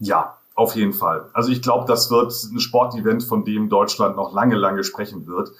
[0.00, 1.30] Ja, auf jeden Fall.
[1.32, 5.52] Also ich glaube, das wird ein Sportevent, von dem Deutschland noch lange, lange sprechen wird.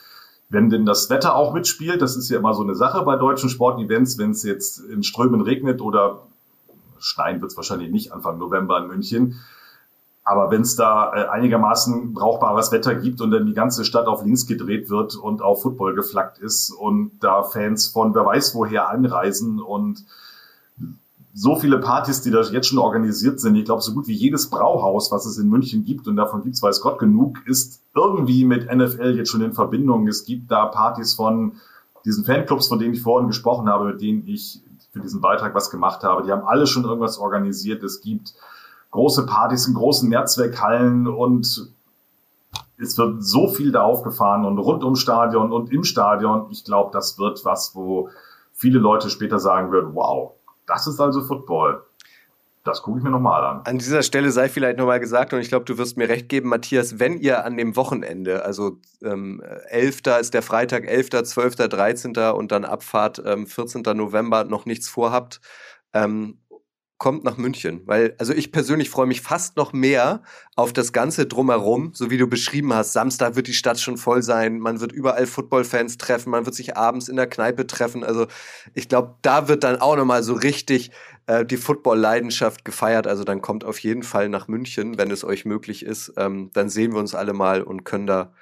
[0.49, 3.49] Wenn denn das Wetter auch mitspielt, das ist ja immer so eine Sache bei deutschen
[3.49, 6.23] Sportevents, wenn es jetzt in Strömen regnet oder
[7.01, 9.41] Stein wird es wahrscheinlich nicht Anfang November in München,
[10.23, 14.23] aber wenn es da äh, einigermaßen brauchbares Wetter gibt und dann die ganze Stadt auf
[14.23, 18.89] links gedreht wird und auf Football geflaggt ist und da Fans von wer weiß woher
[18.91, 20.05] anreisen und
[21.33, 24.51] so viele Partys, die da jetzt schon organisiert sind, ich glaube, so gut wie jedes
[24.51, 28.45] Brauhaus, was es in München gibt, und davon gibt es weiß Gott genug, ist irgendwie
[28.45, 30.09] mit NFL jetzt schon in Verbindung.
[30.09, 31.53] Es gibt da Partys von
[32.05, 35.71] diesen Fanclubs, von denen ich vorhin gesprochen habe, mit denen ich für diesen Beitrag was
[35.71, 36.23] gemacht habe.
[36.23, 37.83] Die haben alle schon irgendwas organisiert.
[37.83, 38.35] Es gibt
[38.91, 41.73] große Partys in großen Mehrzweckhallen und
[42.79, 46.47] es wird so viel da aufgefahren und rund ums Stadion und im Stadion.
[46.51, 48.09] Ich glaube, das wird was, wo
[48.53, 50.33] viele Leute später sagen würden, wow,
[50.67, 51.85] das ist also Football.
[52.65, 53.63] Das gucke ich mir nochmal an.
[53.65, 56.51] An dieser Stelle sei vielleicht nochmal gesagt, und ich glaube, du wirst mir recht geben,
[56.51, 60.03] Matthias, wenn ihr an dem Wochenende, also ähm, 11.
[60.21, 62.17] ist der Freitag, 11., 12., 13.
[62.35, 63.83] und dann Abfahrt ähm, 14.
[63.95, 65.41] November noch nichts vorhabt,
[65.95, 66.39] ähm,
[67.01, 70.23] kommt nach München, weil also ich persönlich freue mich fast noch mehr
[70.55, 72.93] auf das ganze drumherum, so wie du beschrieben hast.
[72.93, 76.77] Samstag wird die Stadt schon voll sein, man wird überall Footballfans treffen, man wird sich
[76.77, 78.05] abends in der Kneipe treffen.
[78.05, 78.27] Also
[78.75, 80.91] ich glaube, da wird dann auch nochmal so richtig
[81.31, 83.07] äh, die Football-Leidenschaft gefeiert.
[83.07, 86.13] Also dann kommt auf jeden Fall nach München, wenn es euch möglich ist.
[86.17, 88.33] Ähm, dann sehen wir uns alle mal und können da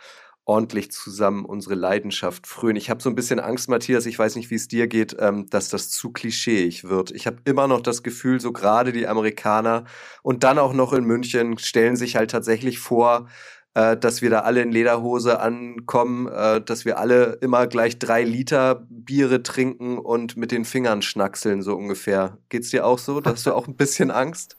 [0.47, 2.77] ordentlich zusammen unsere Leidenschaft frönen.
[2.77, 5.47] Ich habe so ein bisschen Angst, Matthias, ich weiß nicht, wie es dir geht, ähm,
[5.51, 7.11] dass das zu klischeeig wird.
[7.11, 9.85] Ich habe immer noch das Gefühl, so gerade die Amerikaner
[10.23, 13.29] und dann auch noch in München stellen sich halt tatsächlich vor,
[13.79, 18.25] äh, dass wir da alle in Lederhose ankommen, äh, dass wir alle immer gleich drei
[18.25, 22.39] Liter Biere trinken und mit den Fingern schnackseln, so ungefähr.
[22.49, 23.23] Geht's dir auch so?
[23.25, 24.58] Hast du auch ein bisschen Angst?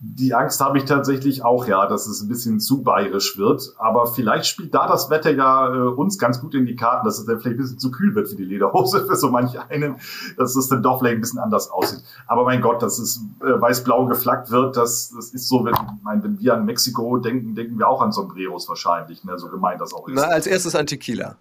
[0.00, 3.74] Die Angst habe ich tatsächlich auch, ja, dass es ein bisschen zu bayerisch wird.
[3.78, 7.18] Aber vielleicht spielt da das Wetter ja äh, uns ganz gut in die Karten, dass
[7.18, 9.96] es dann vielleicht ein bisschen zu kühl wird für die Lederhose, für so manch einen,
[10.36, 12.00] dass es dann doch vielleicht ein bisschen anders aussieht.
[12.28, 16.22] Aber mein Gott, dass es äh, weiß-blau geflaggt wird, das, das ist so, wenn, mein,
[16.22, 19.92] wenn wir an Mexiko denken, denken wir auch an Sombreros wahrscheinlich, ne, so gemeint das
[19.92, 20.14] auch ist.
[20.14, 21.34] Na, als erstes an Tequila.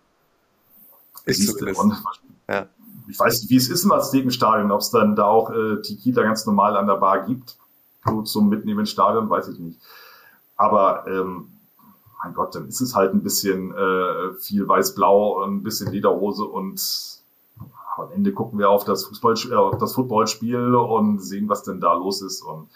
[1.78, 1.94] Und,
[2.50, 2.66] ja.
[3.08, 6.24] Ich weiß nicht, wie es ist im Aztekenstadion, ob es dann da auch äh, Tequila
[6.24, 7.56] ganz normal an der Bar gibt
[8.08, 9.80] so zum Mitnehmen ins Stadion, weiß ich nicht.
[10.56, 11.50] Aber ähm,
[12.24, 16.82] mein Gott, dann ist es halt ein bisschen äh, viel weiß-blau, ein bisschen Lederhose und
[17.98, 21.80] am Ende gucken wir auf das Fußball, äh, auf das Footballspiel und sehen, was denn
[21.80, 22.42] da los ist.
[22.42, 22.70] Und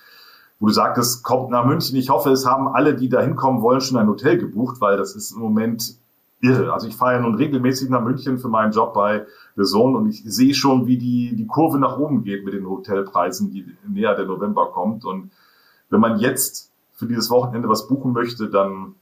[0.60, 1.98] wo du sagtest, kommt nach München.
[1.98, 5.16] Ich hoffe, es haben alle, die da hinkommen wollen, schon ein Hotel gebucht, weil das
[5.16, 5.96] ist im Moment
[6.40, 6.72] irre.
[6.74, 10.24] Also ich fahre ja nun regelmäßig nach München für meinen Job bei Zone und ich
[10.24, 14.26] sehe schon, wie die, die Kurve nach oben geht mit den Hotelpreisen, die näher der
[14.26, 15.06] November kommt.
[15.06, 15.32] Und
[15.90, 18.96] wenn man jetzt für dieses Wochenende was buchen möchte, dann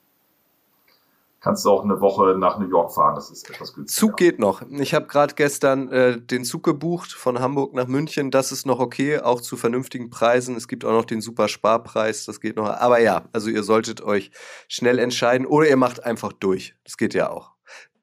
[1.41, 3.15] kannst du auch eine Woche nach New York fahren.
[3.15, 4.07] Das ist etwas günstiger.
[4.07, 4.61] Zug geht noch.
[4.69, 8.31] Ich habe gerade gestern äh, den Zug gebucht von Hamburg nach München.
[8.31, 10.55] Das ist noch okay, auch zu vernünftigen Preisen.
[10.55, 12.25] Es gibt auch noch den super Sparpreis.
[12.25, 12.67] Das geht noch.
[12.67, 14.31] Aber ja, also ihr solltet euch
[14.67, 16.75] schnell entscheiden oder ihr macht einfach durch.
[16.83, 17.51] Das geht ja auch.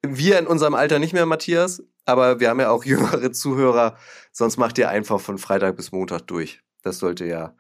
[0.03, 3.97] Wir in unserem Alter nicht mehr, Matthias, aber wir haben ja auch jüngere Zuhörer.
[4.33, 6.61] Sonst macht ihr einfach von Freitag bis Montag durch.
[6.83, 7.55] Das sollte ja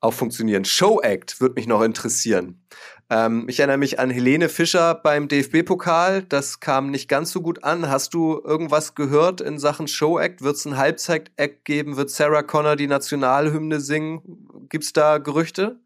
[0.00, 0.64] auch funktionieren.
[0.64, 2.60] Show Act würde mich noch interessieren.
[3.08, 6.22] Ähm, ich erinnere mich an Helene Fischer beim DFB-Pokal.
[6.24, 7.88] Das kam nicht ganz so gut an.
[7.88, 10.42] Hast du irgendwas gehört in Sachen Show Act?
[10.42, 11.96] Wird es ein Halbzeit-Act geben?
[11.96, 14.66] Wird Sarah Connor die Nationalhymne singen?
[14.68, 15.78] Gibt es da Gerüchte?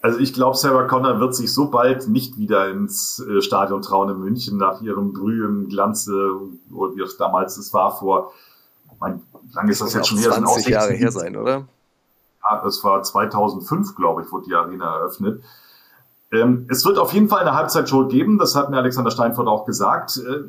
[0.00, 4.10] Also ich glaube, Sarah Connor wird sich so bald nicht wieder ins äh, Stadion trauen
[4.10, 6.32] in München nach ihrem Brühen, Glanze,
[6.72, 8.32] oder wie es damals es war vor,
[9.00, 10.30] mein, lange ist das, das jetzt schon her?
[10.30, 11.66] 20 Jahre her sein, oder?
[12.62, 15.42] das war 2005, glaube ich, wurde die Arena eröffnet.
[16.32, 19.64] Ähm, es wird auf jeden Fall eine Halbzeitshow geben, das hat mir Alexander Steinfurt auch
[19.66, 20.16] gesagt.
[20.18, 20.48] Äh,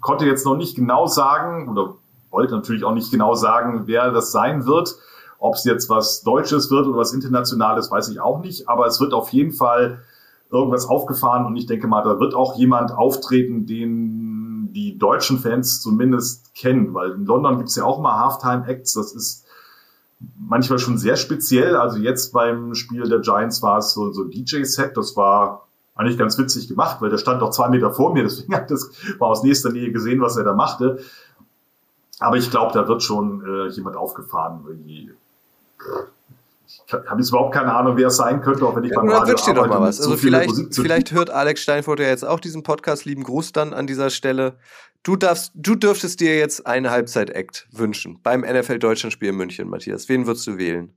[0.00, 1.94] konnte jetzt noch nicht genau sagen oder
[2.30, 4.96] wollte natürlich auch nicht genau sagen, wer das sein wird.
[5.40, 8.68] Ob es jetzt was Deutsches wird oder was Internationales, weiß ich auch nicht.
[8.68, 10.02] Aber es wird auf jeden Fall
[10.50, 15.80] irgendwas aufgefahren und ich denke mal, da wird auch jemand auftreten, den die deutschen Fans
[15.80, 19.46] zumindest kennen, weil in London gibt es ja auch mal Halftime-Acts, das ist
[20.38, 21.76] manchmal schon sehr speziell.
[21.76, 26.18] Also jetzt beim Spiel der Giants war es so, so ein DJ-Set, das war eigentlich
[26.18, 29.26] ganz witzig gemacht, weil der stand doch zwei Meter vor mir, deswegen hat das mal
[29.26, 31.00] aus nächster Nähe gesehen, was er da machte.
[32.18, 34.64] Aber ich glaube, da wird schon äh, jemand aufgefahren,
[36.66, 39.08] ich habe jetzt überhaupt keine Ahnung, wer es sein könnte, auch wenn ich ja, beim
[39.08, 39.98] Radio dir doch mal was.
[39.98, 43.04] So also vielleicht, vielleicht hört Alex Steinfurt ja jetzt auch diesen Podcast.
[43.04, 44.58] Lieben Gruß dann an dieser Stelle.
[45.02, 50.08] Du darfst, du dürftest dir jetzt einen Halbzeit-Act wünschen beim NFL Deutschland-Spiel in München, Matthias.
[50.08, 50.94] Wen würdest du wählen?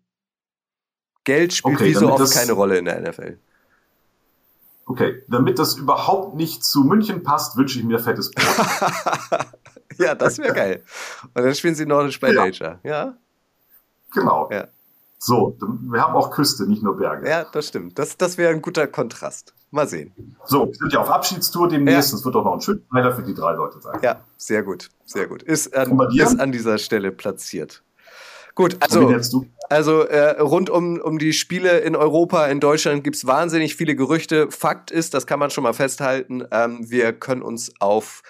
[1.24, 3.38] Geld spielt okay, wie so oft keine Rolle in der NFL.
[4.86, 8.65] Okay, damit das überhaupt nicht zu München passt, wünsche ich mir fettes Brot.
[9.98, 10.84] ja, das wäre geil.
[11.34, 12.46] Und dann spielen sie Nordisch bei ja.
[12.46, 13.17] Nature, ja?
[14.13, 14.49] Genau.
[14.52, 14.67] Ja.
[15.17, 15.58] So,
[15.89, 17.30] wir haben auch Küste, nicht nur Berge.
[17.30, 17.97] Ja, das stimmt.
[17.97, 19.54] Das, das wäre ein guter Kontrast.
[19.71, 20.12] Mal sehen.
[20.45, 22.12] So, wir sind ja auf Abschiedstour demnächst.
[22.12, 22.17] Ja.
[22.17, 23.99] Das wird doch noch ein schöner Trailer für die drei Leute sein.
[24.02, 25.41] Ja, sehr gut, sehr gut.
[25.41, 27.84] Ist an, ist an dieser Stelle platziert.
[28.56, 29.15] Gut, also,
[29.69, 34.52] also äh, rund um, um die Spiele in Europa, in Deutschland gibt's wahnsinnig viele Gerüchte.
[34.52, 38.21] Fakt ist, das kann man schon mal festhalten, ähm, wir können uns auf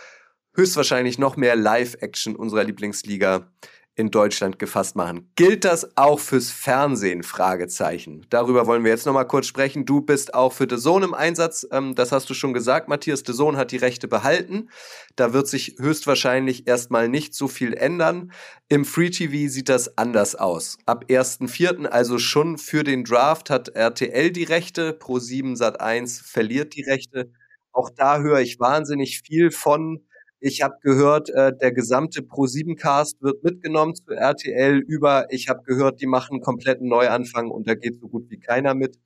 [0.54, 3.48] höchstwahrscheinlich noch mehr Live-Action unserer Lieblingsliga
[3.96, 5.30] in Deutschland gefasst machen.
[5.36, 7.22] Gilt das auch fürs Fernsehen?
[7.22, 8.26] Fragezeichen.
[8.30, 9.86] Darüber wollen wir jetzt noch mal kurz sprechen.
[9.86, 11.68] Du bist auch für The Zone im Einsatz.
[11.72, 13.24] Ähm, das hast du schon gesagt, Matthias.
[13.26, 14.70] The Zone hat die Rechte behalten.
[15.16, 18.32] Da wird sich höchstwahrscheinlich erstmal nicht so viel ändern.
[18.68, 20.80] Im Free TV sieht das anders aus.
[20.88, 24.98] Ab 1.4., also schon für den Draft, hat RTL die Rechte.
[25.00, 27.32] Pro7 Sat1 verliert die Rechte.
[27.72, 30.04] Auch da höre ich wahnsinnig viel von
[30.46, 35.26] ich habe gehört, äh, der gesamte Pro7-Cast wird mitgenommen zu RTL über.
[35.32, 38.74] Ich habe gehört, die machen einen kompletten Neuanfang und da geht so gut wie keiner
[38.74, 39.00] mit.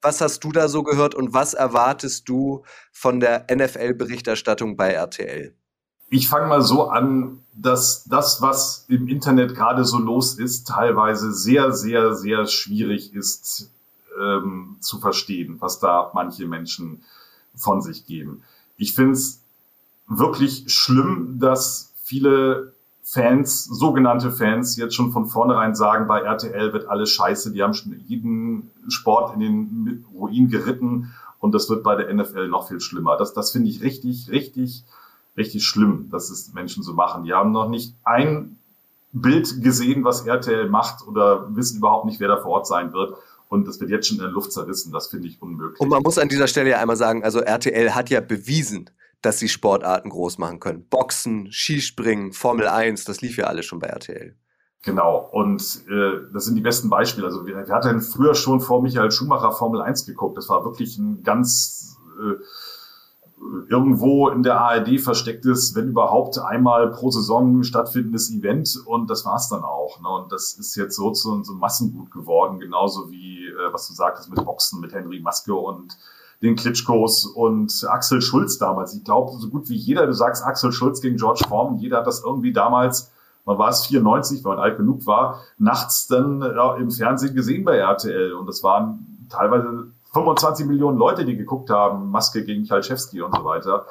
[0.00, 5.52] Was hast du da so gehört und was erwartest du von der NFL-Berichterstattung bei RTL?
[6.10, 11.32] Ich fange mal so an, dass das, was im Internet gerade so los ist, teilweise
[11.32, 13.68] sehr, sehr, sehr schwierig ist
[14.20, 17.02] ähm, zu verstehen, was da manche Menschen
[17.56, 18.44] von sich geben.
[18.76, 19.43] Ich finde es
[20.06, 26.88] wirklich schlimm, dass viele Fans, sogenannte Fans, jetzt schon von vornherein sagen, bei RTL wird
[26.88, 31.94] alles scheiße, die haben schon jeden Sport in den Ruin geritten und das wird bei
[31.96, 33.16] der NFL noch viel schlimmer.
[33.18, 34.84] Das, das finde ich richtig, richtig,
[35.36, 37.24] richtig schlimm, dass es Menschen so machen.
[37.24, 38.56] Die haben noch nicht ein
[39.12, 43.14] Bild gesehen, was RTL macht oder wissen überhaupt nicht, wer da vor Ort sein wird.
[43.50, 44.90] Und das wird jetzt schon in der Luft zerrissen.
[44.92, 45.78] Das finde ich unmöglich.
[45.78, 48.90] Und man muss an dieser Stelle ja einmal sagen, also RTL hat ja bewiesen,
[49.24, 50.86] dass sie Sportarten groß machen können.
[50.88, 54.36] Boxen, Skispringen, Formel 1, das lief ja alles schon bei RTL.
[54.82, 57.26] Genau, und äh, das sind die besten Beispiele.
[57.26, 60.36] Also wir, wir hatten früher schon vor Michael Schumacher Formel 1 geguckt.
[60.36, 62.34] Das war wirklich ein ganz äh,
[63.68, 69.48] irgendwo in der ARD verstecktes, wenn überhaupt einmal pro Saison stattfindendes Event und das war's
[69.48, 70.00] dann auch.
[70.00, 70.08] Ne?
[70.08, 74.28] Und das ist jetzt so zu so Massengut geworden, genauso wie äh, was du sagtest
[74.28, 75.96] mit Boxen, mit Henry Maske und
[76.44, 78.94] den Klitschkos und Axel Schulz damals.
[78.94, 82.06] Ich glaube, so gut wie jeder, du sagst Axel Schulz gegen George Foreman, jeder hat
[82.06, 83.10] das irgendwie damals,
[83.46, 86.42] man war es 94, weil man alt genug war, nachts dann
[86.78, 88.34] im Fernsehen gesehen bei RTL.
[88.34, 93.44] Und das waren teilweise 25 Millionen Leute, die geguckt haben, Maske gegen Chalczewski und so
[93.44, 93.86] weiter.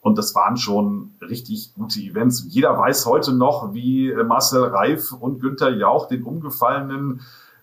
[0.00, 2.44] Und das waren schon richtig gute Events.
[2.48, 7.22] Jeder weiß heute noch, wie Marcel Reif und Günther Jauch den umgefallenen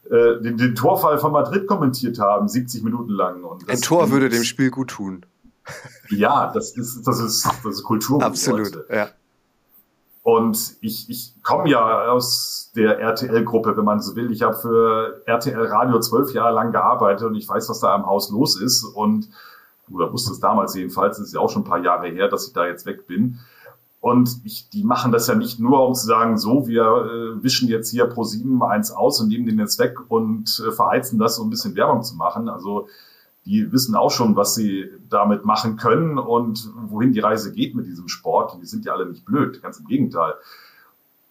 [0.09, 3.43] äh, den, den Torfall von Madrid kommentiert haben, 70 Minuten lang.
[3.43, 5.25] Und Ein Tor würde dem Spiel gut tun.
[6.09, 8.23] Ja, das ist, das ist, das ist Kultur.
[8.23, 8.85] Absolut, heute.
[8.89, 9.09] ja.
[10.23, 14.31] Und ich, ich komme ja aus der RTL-Gruppe, wenn man so will.
[14.31, 18.05] Ich habe für RTL Radio zwölf Jahre lang gearbeitet und ich weiß, was da im
[18.05, 18.83] Haus los ist.
[18.83, 19.29] Und
[19.91, 22.47] oder wusste es damals jedenfalls, das ist ja auch schon ein paar Jahre her, dass
[22.47, 23.39] ich da jetzt weg bin.
[24.01, 27.69] Und ich, die machen das ja nicht nur, um zu sagen, so, wir äh, wischen
[27.69, 31.37] jetzt hier pro sieben eins aus und nehmen den jetzt weg und äh, verheizen das,
[31.37, 32.49] um ein bisschen Werbung zu machen.
[32.49, 32.87] Also
[33.45, 37.85] die wissen auch schon, was sie damit machen können und wohin die Reise geht mit
[37.85, 38.57] diesem Sport.
[38.59, 40.33] Die sind ja alle nicht blöd, ganz im Gegenteil.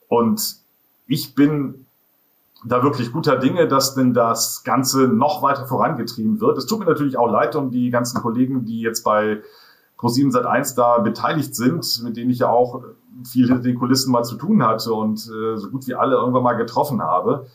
[0.08, 0.56] Und
[1.08, 1.86] ich bin
[2.64, 6.58] da wirklich guter Dinge, dass denn das Ganze noch weiter vorangetrieben wird.
[6.58, 9.40] Es tut mir natürlich auch leid um die ganzen Kollegen, die jetzt bei
[10.00, 12.82] Pro7 Sat1 da beteiligt sind, mit denen ich ja auch
[13.24, 16.42] viel hinter den Kulissen mal zu tun hatte und äh, so gut wie alle irgendwann
[16.42, 17.46] mal getroffen habe,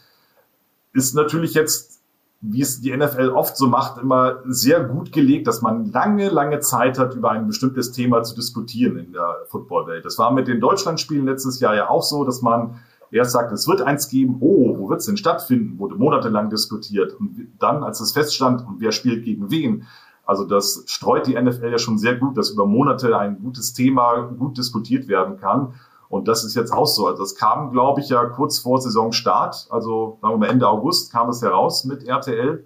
[0.94, 2.02] ist natürlich jetzt,
[2.42, 6.60] wie es die NFL oft so macht, immer sehr gut gelegt, dass man lange, lange
[6.60, 10.06] Zeit hat, über ein bestimmtes Thema zu diskutieren in der Footballwelt.
[10.06, 12.80] Das war mit den Deutschlandspielen letztes Jahr ja auch so, dass man
[13.12, 17.14] erst sagt, es wird eins geben, oh, wo wird es denn stattfinden, wurde monatelang diskutiert.
[17.14, 19.86] Und dann, als es feststand, und wer spielt gegen wen,
[20.26, 24.22] also das streut die NFL ja schon sehr gut, dass über Monate ein gutes Thema
[24.22, 25.76] gut diskutiert werden kann.
[26.10, 27.08] Und das ist jetzt auch so.
[27.08, 31.12] Also das kam, glaube ich, ja kurz vor Saisonstart, also sagen wir mal Ende August
[31.12, 32.66] kam es heraus mit RTL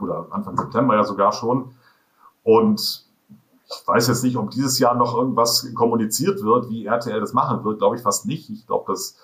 [0.00, 1.72] oder Anfang September ja sogar schon.
[2.42, 3.04] Und
[3.66, 7.64] ich weiß jetzt nicht, ob dieses Jahr noch irgendwas kommuniziert wird, wie RTL das machen
[7.64, 8.50] wird, glaube ich fast nicht.
[8.50, 9.16] Ich glaube, das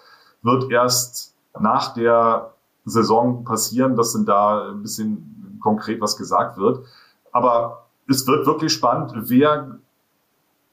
[0.42, 6.84] wird erst nach der Saison passieren, dass denn da ein bisschen konkret was gesagt wird.
[7.32, 9.78] Aber es wird wirklich spannend, wer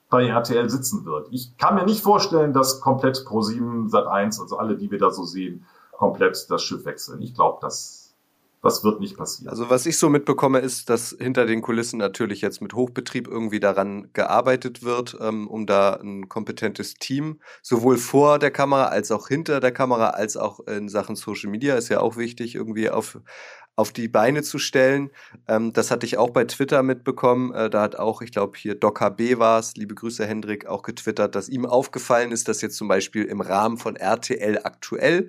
[0.09, 1.27] bei RTL sitzen wird.
[1.31, 5.23] Ich kann mir nicht vorstellen, dass komplett Pro7 Sat1, also alle, die wir da so
[5.23, 7.21] sehen, komplett das Schiff wechseln.
[7.21, 8.06] Ich glaube, das
[8.67, 9.49] das wird nicht passieren.
[9.49, 13.61] Also was ich so mitbekomme, ist, dass hinter den Kulissen natürlich jetzt mit Hochbetrieb irgendwie
[13.61, 19.29] daran gearbeitet wird, ähm, um da ein kompetentes Team sowohl vor der Kamera als auch
[19.29, 23.19] hinter der Kamera als auch in Sachen Social Media ist ja auch wichtig irgendwie auf
[23.77, 25.11] auf die Beine zu stellen.
[25.47, 27.53] Ähm, das hatte ich auch bei Twitter mitbekommen.
[27.53, 30.81] Äh, da hat auch, ich glaube, hier Doc HB war es, liebe Grüße Hendrik, auch
[30.81, 35.27] getwittert, dass ihm aufgefallen ist, dass jetzt zum Beispiel im Rahmen von RTL aktuell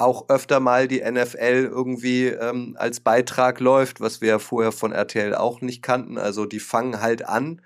[0.00, 4.92] auch öfter mal die NFL irgendwie ähm, als Beitrag läuft, was wir ja vorher von
[4.92, 6.18] RTL auch nicht kannten.
[6.18, 7.62] Also die fangen halt an,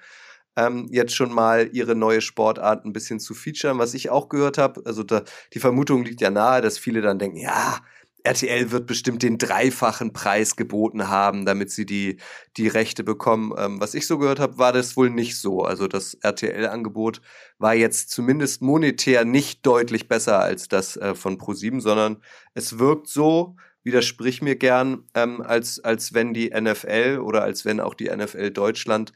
[0.56, 4.58] ähm, jetzt schon mal ihre neue Sportart ein bisschen zu featuren, was ich auch gehört
[4.58, 4.82] habe.
[4.84, 5.22] Also da,
[5.52, 7.80] die Vermutung liegt ja nahe, dass viele dann denken, ja,
[8.24, 12.16] RTL wird bestimmt den dreifachen Preis geboten haben, damit sie die,
[12.56, 13.52] die Rechte bekommen.
[13.56, 15.60] Ähm, was ich so gehört habe, war das wohl nicht so.
[15.62, 17.20] Also das RTL-Angebot
[17.58, 22.22] war jetzt zumindest monetär nicht deutlich besser als das äh, von ProSieben, sondern
[22.54, 27.78] es wirkt so, widersprich mir gern, ähm, als, als wenn die NFL oder als wenn
[27.78, 29.12] auch die NFL Deutschland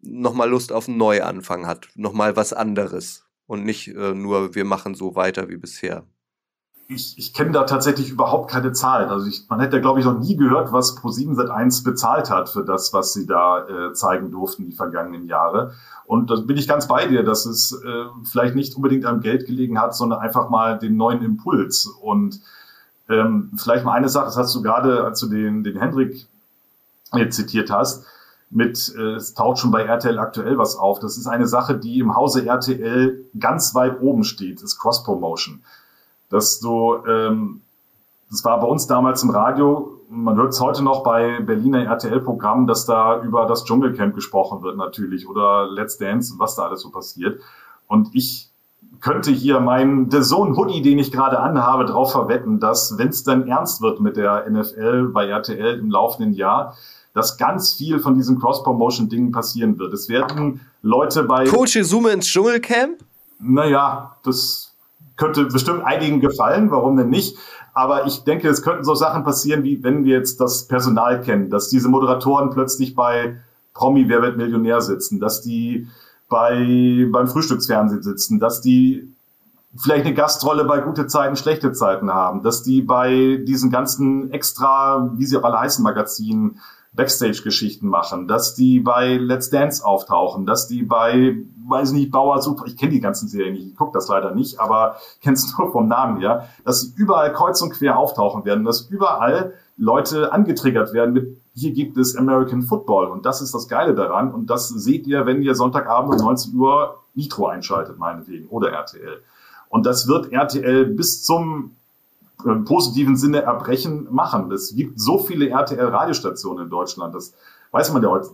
[0.00, 4.94] nochmal Lust auf einen Neuanfang hat, nochmal was anderes und nicht äh, nur wir machen
[4.94, 6.06] so weiter wie bisher
[6.94, 9.08] ich, ich kenne da tatsächlich überhaupt keine Zahlen.
[9.08, 12.48] Also ich, man hätte, glaube ich, noch nie gehört, was Pro7 seit 1 bezahlt hat
[12.48, 15.74] für das, was sie da äh, zeigen durften die vergangenen Jahre.
[16.04, 19.46] Und da bin ich ganz bei dir, dass es äh, vielleicht nicht unbedingt am Geld
[19.46, 21.86] gelegen hat, sondern einfach mal den neuen Impuls.
[21.86, 22.40] Und
[23.08, 26.26] ähm, vielleicht mal eine Sache, das hast du gerade, als du den, den Hendrik
[27.14, 28.04] jetzt zitiert hast,
[28.50, 30.98] mit, äh, es taucht schon bei RTL aktuell was auf.
[30.98, 35.62] Das ist eine Sache, die im Hause RTL ganz weit oben steht, ist Cross-Promotion
[36.32, 37.60] dass du, ähm,
[38.30, 42.66] das war bei uns damals im Radio, man hört es heute noch bei Berliner RTL-Programmen,
[42.66, 46.80] dass da über das Dschungelcamp gesprochen wird natürlich oder Let's Dance und was da alles
[46.80, 47.40] so passiert.
[47.86, 48.50] Und ich
[49.00, 53.24] könnte hier meinen The Zone Hoodie, den ich gerade anhabe, darauf verwetten, dass wenn es
[53.24, 56.76] dann ernst wird mit der NFL bei RTL im laufenden Jahr,
[57.12, 59.92] dass ganz viel von diesen Cross-Promotion-Dingen passieren wird.
[59.92, 61.44] Es werden Leute bei...
[61.44, 63.04] Coach Sume ins Dschungelcamp?
[63.38, 64.71] Naja, das
[65.22, 67.38] könnte bestimmt einigen gefallen, warum denn nicht?
[67.74, 71.48] Aber ich denke, es könnten so Sachen passieren, wie wenn wir jetzt das Personal kennen,
[71.48, 73.36] dass diese Moderatoren plötzlich bei
[73.72, 75.86] Promi Wer wird Millionär sitzen, dass die
[76.28, 79.14] bei, beim Frühstücksfernsehen sitzen, dass die
[79.76, 85.10] vielleicht eine Gastrolle bei gute Zeiten, schlechte Zeiten haben, dass die bei diesen ganzen extra,
[85.14, 86.60] wie sie auch alle heißen, Magazinen
[86.94, 91.36] Backstage-Geschichten machen, dass die bei Let's Dance auftauchen, dass die bei,
[91.66, 94.34] weiß ich nicht, Bauer Super, ich kenne die ganzen Serien nicht, ich gucke das leider
[94.34, 98.64] nicht, aber kennst nur vom Namen her, dass sie überall kreuz und quer auftauchen werden,
[98.64, 103.68] dass überall Leute angetriggert werden mit, hier gibt es American Football und das ist das
[103.68, 108.48] Geile daran und das seht ihr, wenn ihr Sonntagabend um 19 Uhr Nitro einschaltet, meinetwegen,
[108.48, 109.22] oder RTL.
[109.68, 111.72] Und das wird RTL bis zum
[112.44, 114.50] im positiven Sinne Erbrechen machen.
[114.52, 117.34] Es gibt so viele RTL-Radiostationen in Deutschland, das
[117.70, 118.28] weiß man ja heute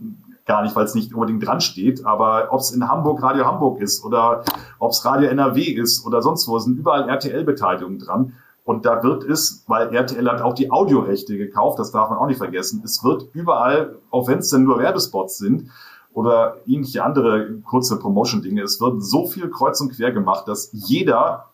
[0.47, 2.05] gar nicht, weil es nicht unbedingt dran steht.
[2.05, 4.43] Aber ob es in Hamburg Radio Hamburg ist oder
[4.81, 8.33] ob es Radio NRW ist oder sonst wo, sind überall RTL-Beteiligungen dran.
[8.65, 12.27] Und da wird es, weil RTL hat auch die Audiorechte gekauft, das darf man auch
[12.27, 15.71] nicht vergessen, es wird überall, auch wenn es denn nur Werbespots sind
[16.13, 21.47] oder ähnliche andere kurze Promotion-Dinge, es wird so viel kreuz und quer gemacht, dass jeder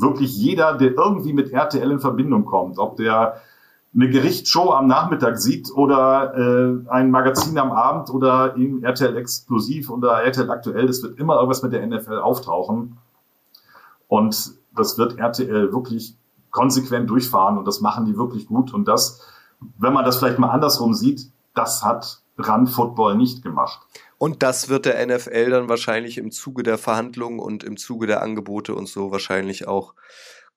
[0.00, 3.40] wirklich jeder, der irgendwie mit RTL in Verbindung kommt, ob der
[3.94, 9.88] eine Gerichtsshow am Nachmittag sieht oder äh, ein Magazin am Abend oder eben RTL Explosiv
[9.88, 12.98] oder RTL Aktuell, das wird immer irgendwas mit der NFL auftauchen.
[14.06, 16.14] Und das wird RTL wirklich
[16.50, 18.72] konsequent durchfahren und das machen die wirklich gut.
[18.74, 19.22] Und das,
[19.78, 23.80] wenn man das vielleicht mal andersrum sieht, das hat Run Football nicht gemacht.
[24.18, 28.22] Und das wird der NFL dann wahrscheinlich im Zuge der Verhandlungen und im Zuge der
[28.22, 29.94] Angebote und so wahrscheinlich auch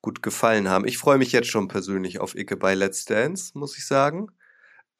[0.01, 0.88] gut gefallen haben.
[0.88, 4.32] Ich freue mich jetzt schon persönlich auf Icke bei Let's Dance, muss ich sagen.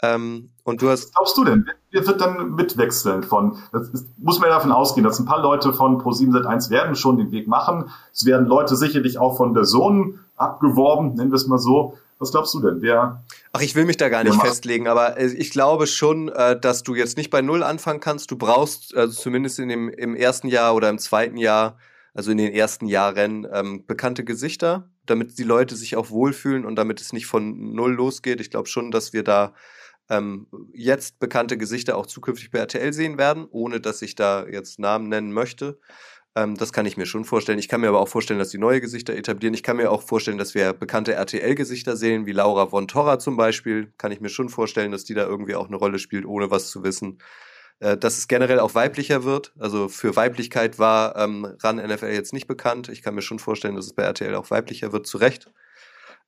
[0.02, 1.06] Ähm, und du hast.
[1.06, 1.70] Was glaubst du denn?
[1.92, 5.42] Wer wird dann mitwechseln von, das ist, muss man ja davon ausgehen, dass ein paar
[5.42, 7.90] Leute von Pro7 Sat1 werden schon den Weg machen.
[8.14, 11.98] Es werden Leute sicherlich auch von der Sohn abgeworben, nennen wir es mal so.
[12.20, 12.82] Was glaubst du denn?
[12.82, 13.24] Wer?
[13.54, 16.84] Ach, ich will mich da gar nicht festlegen, aber äh, ich glaube schon, äh, dass
[16.84, 18.30] du jetzt nicht bei Null anfangen kannst.
[18.30, 21.78] Du brauchst, also zumindest in dem, im ersten Jahr oder im zweiten Jahr,
[22.14, 26.76] also in den ersten Jahren, ähm, bekannte Gesichter, damit die Leute sich auch wohlfühlen und
[26.76, 28.42] damit es nicht von Null losgeht.
[28.42, 29.54] Ich glaube schon, dass wir da
[30.10, 34.78] ähm, jetzt bekannte Gesichter auch zukünftig bei RTL sehen werden, ohne dass ich da jetzt
[34.78, 35.80] Namen nennen möchte.
[36.36, 37.60] Ähm, das kann ich mir schon vorstellen.
[37.60, 39.54] Ich kann mir aber auch vorstellen, dass die neue Gesichter etablieren.
[39.54, 43.38] Ich kann mir auch vorstellen, dass wir bekannte RTL-Gesichter sehen, wie Laura von Torra zum
[43.38, 43.92] Beispiel.
[43.98, 46.70] Kann ich mir schon vorstellen, dass die da irgendwie auch eine Rolle spielt, ohne was
[46.70, 47.20] zu wissen.
[47.80, 49.54] Äh, dass es generell auch weiblicher wird.
[49.58, 52.90] Also für Weiblichkeit war ähm, RAN NFL jetzt nicht bekannt.
[52.90, 55.52] Ich kann mir schon vorstellen, dass es bei RTL auch weiblicher wird, zu Recht.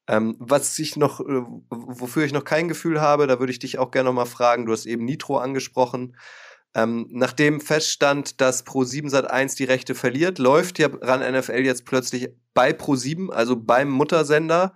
[0.07, 3.79] Ähm, was ich noch, äh, wofür ich noch kein Gefühl habe, da würde ich dich
[3.79, 4.65] auch gerne noch mal fragen.
[4.65, 6.15] Du hast eben Nitro angesprochen.
[6.73, 12.29] Ähm, nachdem feststand, dass Pro7 Sat1 die Rechte verliert, läuft ja RAN NFL jetzt plötzlich
[12.53, 14.73] bei Pro7, also beim Muttersender.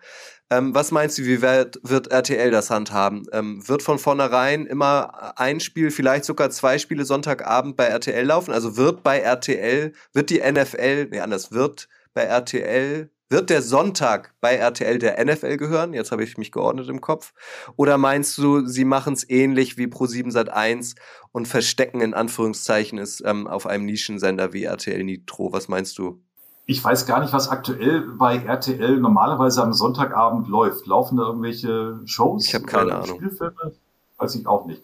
[0.50, 3.24] Ähm, was meinst du, wie wird, wird RTL das handhaben?
[3.32, 8.54] Ähm, wird von vornherein immer ein Spiel, vielleicht sogar zwei Spiele Sonntagabend bei RTL laufen?
[8.54, 14.34] Also wird bei RTL, wird die NFL, nee, anders, wird bei RTL wird der Sonntag
[14.40, 15.94] bei RTL der NFL gehören?
[15.94, 17.34] Jetzt habe ich mich geordnet im Kopf.
[17.76, 20.96] Oder meinst du, sie machen es ähnlich wie Pro7 Sat 1
[21.32, 25.52] und verstecken in Anführungszeichen es ähm, auf einem Nischensender wie RTL Nitro?
[25.52, 26.22] Was meinst du?
[26.68, 30.88] Ich weiß gar nicht, was aktuell bei RTL normalerweise am Sonntagabend läuft.
[30.88, 32.48] Laufen da irgendwelche Shows?
[32.48, 33.18] Ich habe keine Ahnung.
[33.18, 33.74] Spielfilme?
[34.18, 34.82] Weiß ich auch nicht.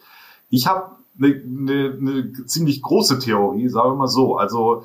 [0.50, 4.38] Ich habe eine ne, ne ziemlich große Theorie, sagen wir mal so.
[4.38, 4.84] Also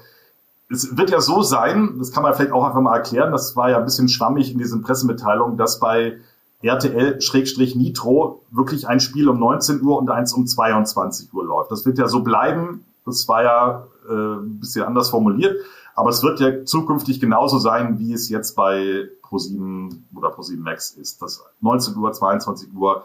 [0.69, 3.71] es wird ja so sein, das kann man vielleicht auch einfach mal erklären, das war
[3.71, 6.19] ja ein bisschen schwammig in diesen Pressemitteilungen, dass bei
[6.63, 11.71] RTL-Nitro wirklich ein Spiel um 19 Uhr und eins um 22 Uhr läuft.
[11.71, 12.85] Das wird ja so bleiben.
[13.05, 15.57] Das war ja äh, ein bisschen anders formuliert.
[15.95, 20.91] Aber es wird ja zukünftig genauso sein, wie es jetzt bei Pro7 oder Pro7 Max
[20.93, 21.23] ist.
[21.23, 23.05] Das 19 Uhr, 22 Uhr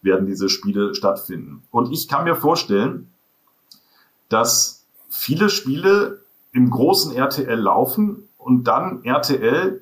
[0.00, 1.62] werden diese Spiele stattfinden.
[1.70, 3.12] Und ich kann mir vorstellen,
[4.28, 6.21] dass viele Spiele
[6.52, 9.80] im großen RTL laufen und dann RTL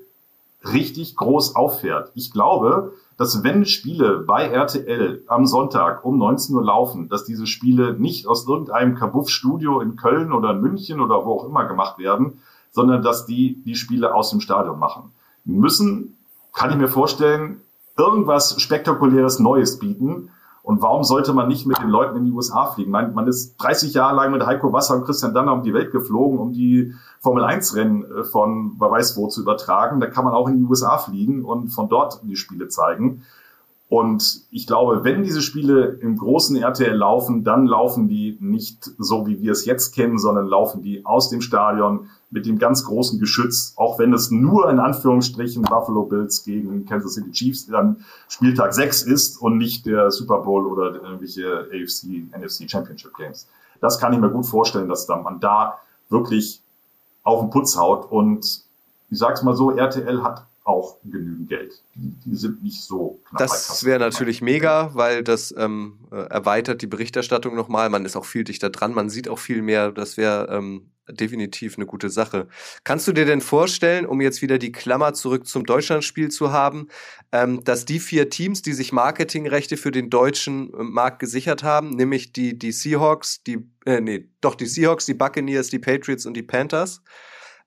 [0.64, 2.12] richtig groß auffährt.
[2.14, 7.46] Ich glaube, dass wenn Spiele bei RTL am Sonntag um 19 Uhr laufen, dass diese
[7.46, 11.98] Spiele nicht aus irgendeinem Kabuff-Studio in Köln oder in München oder wo auch immer gemacht
[11.98, 12.40] werden,
[12.70, 15.12] sondern dass die die Spiele aus dem Stadion machen.
[15.44, 16.16] Müssen,
[16.52, 17.60] kann ich mir vorstellen,
[17.98, 20.30] irgendwas spektakuläres Neues bieten,
[20.70, 22.92] und warum sollte man nicht mit den Leuten in die USA fliegen?
[22.92, 25.90] Man, man ist 30 Jahre lang mit Heiko Wasser und Christian Danner um die Welt
[25.90, 29.98] geflogen, um die Formel 1 Rennen äh, von wer weiß wo zu übertragen.
[29.98, 33.24] Da kann man auch in die USA fliegen und von dort die Spiele zeigen.
[33.90, 39.26] Und ich glaube, wenn diese Spiele im großen RTL laufen, dann laufen die nicht so,
[39.26, 43.18] wie wir es jetzt kennen, sondern laufen die aus dem Stadion mit dem ganz großen
[43.18, 48.74] Geschütz, auch wenn es nur in Anführungsstrichen Buffalo Bills gegen Kansas City Chiefs dann Spieltag
[48.74, 53.48] 6 ist und nicht der Super Bowl oder irgendwelche AFC, NFC Championship Games.
[53.80, 55.78] Das kann ich mir gut vorstellen, dass dann man da
[56.10, 56.60] wirklich
[57.24, 58.62] auf den Putz haut und
[59.10, 61.82] ich sag's mal so, RTL hat auch genügend Geld.
[61.94, 63.40] Die, die sind nicht so knapp.
[63.40, 67.90] Das wäre natürlich mega, weil das ähm, äh, erweitert die Berichterstattung nochmal.
[67.90, 69.92] Man ist auch viel dichter dran, man sieht auch viel mehr.
[69.92, 72.48] Das wäre ähm, definitiv eine gute Sache.
[72.84, 76.88] Kannst du dir denn vorstellen, um jetzt wieder die Klammer zurück zum Deutschlandspiel zu haben,
[77.32, 81.90] ähm, dass die vier Teams, die sich Marketingrechte für den deutschen äh, Markt gesichert haben,
[81.90, 86.34] nämlich die, die Seahawks, die, äh, nee, doch die Seahawks, die Buccaneers, die Patriots und
[86.34, 87.02] die Panthers,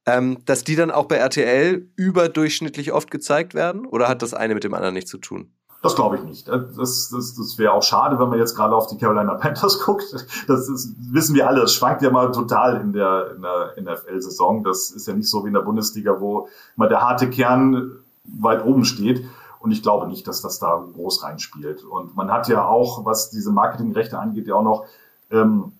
[0.05, 3.85] ähm, dass die dann auch bei RTL überdurchschnittlich oft gezeigt werden?
[3.85, 5.51] Oder hat das eine mit dem anderen nichts zu tun?
[5.81, 6.47] Das glaube ich nicht.
[6.47, 10.05] Das, das, das wäre auch schade, wenn man jetzt gerade auf die Carolina Panthers guckt.
[10.47, 11.61] Das ist, wissen wir alle.
[11.63, 14.63] Es schwankt ja mal total in der, in der NFL-Saison.
[14.63, 16.47] Das ist ja nicht so wie in der Bundesliga, wo
[16.77, 17.91] mal der harte Kern
[18.23, 19.25] weit oben steht.
[19.59, 21.83] Und ich glaube nicht, dass das da groß reinspielt.
[21.83, 24.85] Und man hat ja auch, was diese Marketingrechte angeht, ja auch noch
[25.31, 25.73] ähm,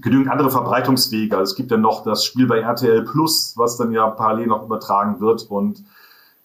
[0.00, 1.36] genügend andere Verbreitungswege.
[1.36, 4.64] Also es gibt ja noch das Spiel bei RTL Plus, was dann ja parallel noch
[4.64, 5.82] übertragen wird und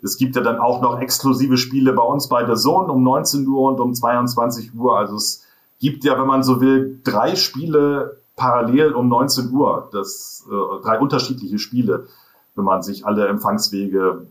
[0.06, 3.47] es gibt ja dann auch noch exklusive Spiele bei uns bei der Zone um 19
[3.47, 4.97] Uhr und um 22 Uhr.
[4.97, 5.43] Also es
[5.80, 9.89] gibt ja, wenn man so will, drei Spiele parallel um 19 Uhr.
[9.91, 12.08] Das äh, drei unterschiedliche Spiele,
[12.56, 14.28] wenn man sich alle Empfangswege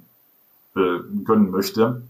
[0.76, 2.02] äh, gönnen möchte.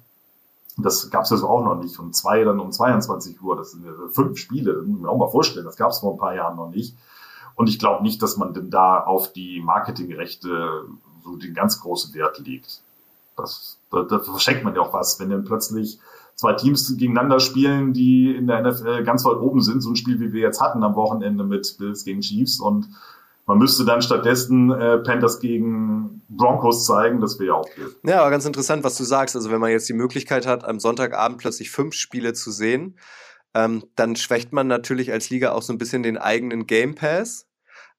[0.77, 1.99] Das gab es ja so auch noch nicht.
[1.99, 3.57] Und zwei dann um 22 Uhr.
[3.57, 4.83] Das sind fünf Spiele.
[4.83, 5.65] Muss man auch mal vorstellen.
[5.65, 6.97] Das gab es vor ein paar Jahren noch nicht.
[7.55, 10.85] Und ich glaube nicht, dass man denn da auf die Marketingrechte
[11.23, 12.81] so den ganz großen Wert legt.
[13.37, 15.99] Das, da, da verschenkt man ja auch was, wenn dann plötzlich
[16.35, 19.81] zwei Teams gegeneinander spielen, die in der NFL ganz weit oben sind.
[19.81, 22.59] So ein Spiel, wie wir jetzt hatten am Wochenende mit Bills gegen Chiefs.
[22.59, 22.89] Und
[23.47, 27.97] man müsste dann stattdessen äh, Panthers gegen Broncos zeigen, das wäre ja auch gut.
[28.05, 29.37] Ja, aber ganz interessant, was du sagst.
[29.37, 32.99] Also wenn man jetzt die Möglichkeit hat, am Sonntagabend plötzlich fünf Spiele zu sehen,
[33.55, 37.47] ähm, dann schwächt man natürlich als Liga auch so ein bisschen den eigenen Game Pass.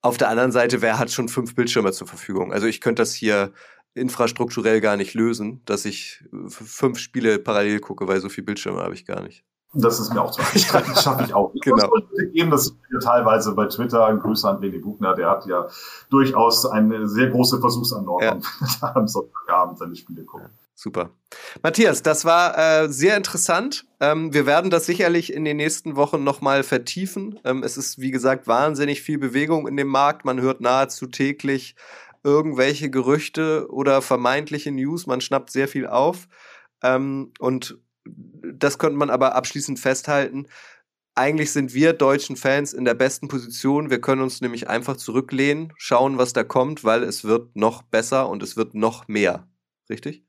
[0.01, 2.51] Auf der anderen Seite, wer hat schon fünf Bildschirme zur Verfügung?
[2.51, 3.53] Also ich könnte das hier
[3.93, 8.93] infrastrukturell gar nicht lösen, dass ich fünf Spiele parallel gucke, weil so viel Bildschirme habe
[8.93, 9.45] ich gar nicht.
[9.75, 10.89] Das ist mir auch zu anstrengend.
[10.95, 11.63] Das schaffe ich auch nicht.
[11.63, 11.87] Genau.
[11.87, 14.05] Das geben, das teilweise bei Twitter.
[14.05, 15.67] Ein Grüße an Leni Buchner, der hat ja
[16.09, 18.43] durchaus eine sehr große Versuchsanordnung,
[18.81, 18.91] ja.
[18.95, 20.49] am Sonntagabend seine Spiele gucken.
[20.77, 21.11] Super.
[21.63, 23.85] Matthias, das war äh, sehr interessant.
[24.01, 27.39] Ähm, wir werden das sicherlich in den nächsten Wochen nochmal vertiefen.
[27.45, 30.25] Ähm, es ist, wie gesagt, wahnsinnig viel Bewegung in dem Markt.
[30.25, 31.75] Man hört nahezu täglich
[32.23, 35.07] irgendwelche Gerüchte oder vermeintliche News.
[35.07, 36.27] Man schnappt sehr viel auf.
[36.83, 40.47] Ähm, und das könnte man aber abschließend festhalten.
[41.15, 43.89] Eigentlich sind wir deutschen Fans in der besten Position.
[43.89, 48.27] Wir können uns nämlich einfach zurücklehnen, schauen, was da kommt, weil es wird noch besser
[48.29, 49.47] und es wird noch mehr.
[49.89, 50.23] Richtig?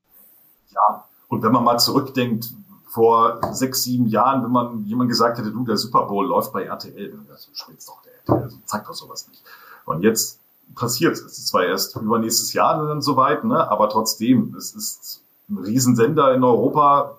[0.70, 2.50] Ja, und wenn man mal zurückdenkt,
[2.96, 6.62] vor sechs, sieben Jahren, wenn man jemand gesagt hätte, du, der Super Bowl läuft bei
[6.62, 9.42] RTL, dann das schwitzt doch der RTL, also zeigt doch sowas nicht.
[9.84, 10.40] Und jetzt
[10.74, 11.20] passiert es.
[11.20, 16.42] ist zwar erst übernächstes Jahr dann soweit, ne, aber trotzdem, es ist ein Riesensender in
[16.42, 17.18] Europa,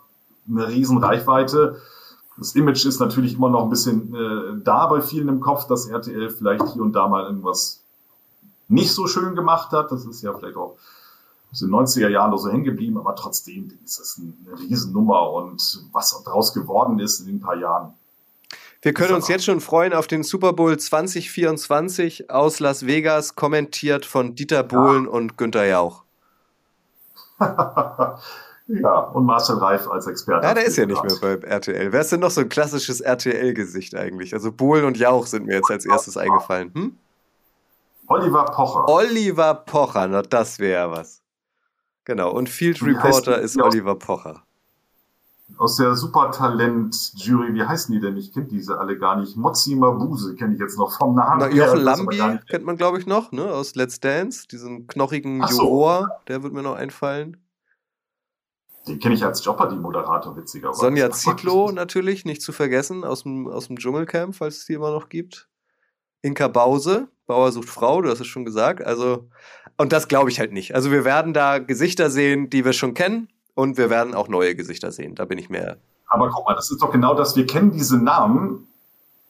[0.50, 1.82] eine Riesenreichweite.
[2.38, 5.88] Das Image ist natürlich immer noch ein bisschen äh, da bei vielen im Kopf, dass
[5.88, 7.82] RTL vielleicht hier und da mal irgendwas
[8.68, 9.92] nicht so schön gemacht hat.
[9.92, 10.78] Das ist ja vielleicht auch
[11.52, 15.86] aus den 90er Jahren noch so hängen geblieben, aber trotzdem ist es eine Riesennummer und
[15.92, 17.94] was daraus geworden ist in den paar Jahren.
[18.82, 24.06] Wir können uns jetzt schon freuen auf den Super Bowl 2024 aus Las Vegas, kommentiert
[24.06, 25.10] von Dieter Bohlen ja.
[25.10, 26.04] und Günter Jauch.
[28.68, 30.46] Ja, und Marcel Reif als Experte.
[30.46, 31.92] Ja, der ist ja nicht mehr bei RTL.
[31.94, 34.34] Wer ist denn noch so ein klassisches RTL-Gesicht eigentlich?
[34.34, 36.72] Also Bohlen und Jauch sind mir jetzt als erstes eingefallen.
[36.74, 36.98] Hm?
[38.08, 38.88] Oliver Pocher.
[38.90, 41.22] Oliver Pocher, na das wäre was.
[42.04, 44.44] Genau, und Field Reporter ist Oliver Pocher.
[45.58, 48.18] Aus der Supertalent-Jury, wie heißen die denn?
[48.18, 49.38] Ich kenne diese alle gar nicht.
[49.38, 51.40] Mozzi Mabuse kenne ich jetzt noch vom Namen.
[51.40, 53.46] Na, Jochen Lambi kennt man, glaube ich, noch, ne?
[53.46, 54.46] Aus Let's Dance.
[54.52, 55.64] Diesen knochigen so.
[55.64, 57.38] Juror, der wird mir noch einfallen.
[58.88, 60.80] Den kenne ich als Jeopardy-Moderator, witzigerweise.
[60.80, 64.92] Sonja Zietlow natürlich, nicht zu vergessen, aus dem, aus dem Dschungelcamp, falls es die immer
[64.92, 65.48] noch gibt.
[66.22, 68.84] Inka Bause, Bauer sucht Frau, du hast es schon gesagt.
[68.84, 69.30] Also,
[69.78, 70.74] und das glaube ich halt nicht.
[70.74, 74.56] Also wir werden da Gesichter sehen, die wir schon kennen, und wir werden auch neue
[74.56, 75.16] Gesichter sehen.
[75.16, 75.78] Da bin ich mehr.
[76.08, 77.36] Aber guck mal, das ist doch genau das.
[77.36, 78.68] Wir kennen diese Namen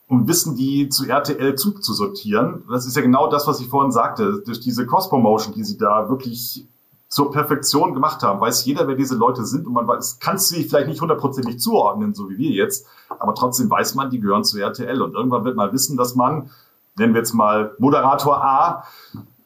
[0.08, 2.66] und wissen die zu RTL zuzusortieren.
[2.70, 4.44] Das ist ja genau das, was ich vorhin sagte.
[4.46, 6.66] Durch diese Cross-Promotion, die sie da wirklich
[7.10, 8.42] zur Perfektion gemacht haben.
[8.42, 12.14] Weiß jeder, wer diese Leute sind und man weiß, kannst sie vielleicht nicht hundertprozentig zuordnen,
[12.14, 12.86] so wie wir jetzt,
[13.20, 16.50] aber trotzdem weiß man, die gehören zu RTL und irgendwann wird man wissen, dass man,
[16.98, 18.84] nennen wir jetzt mal Moderator A,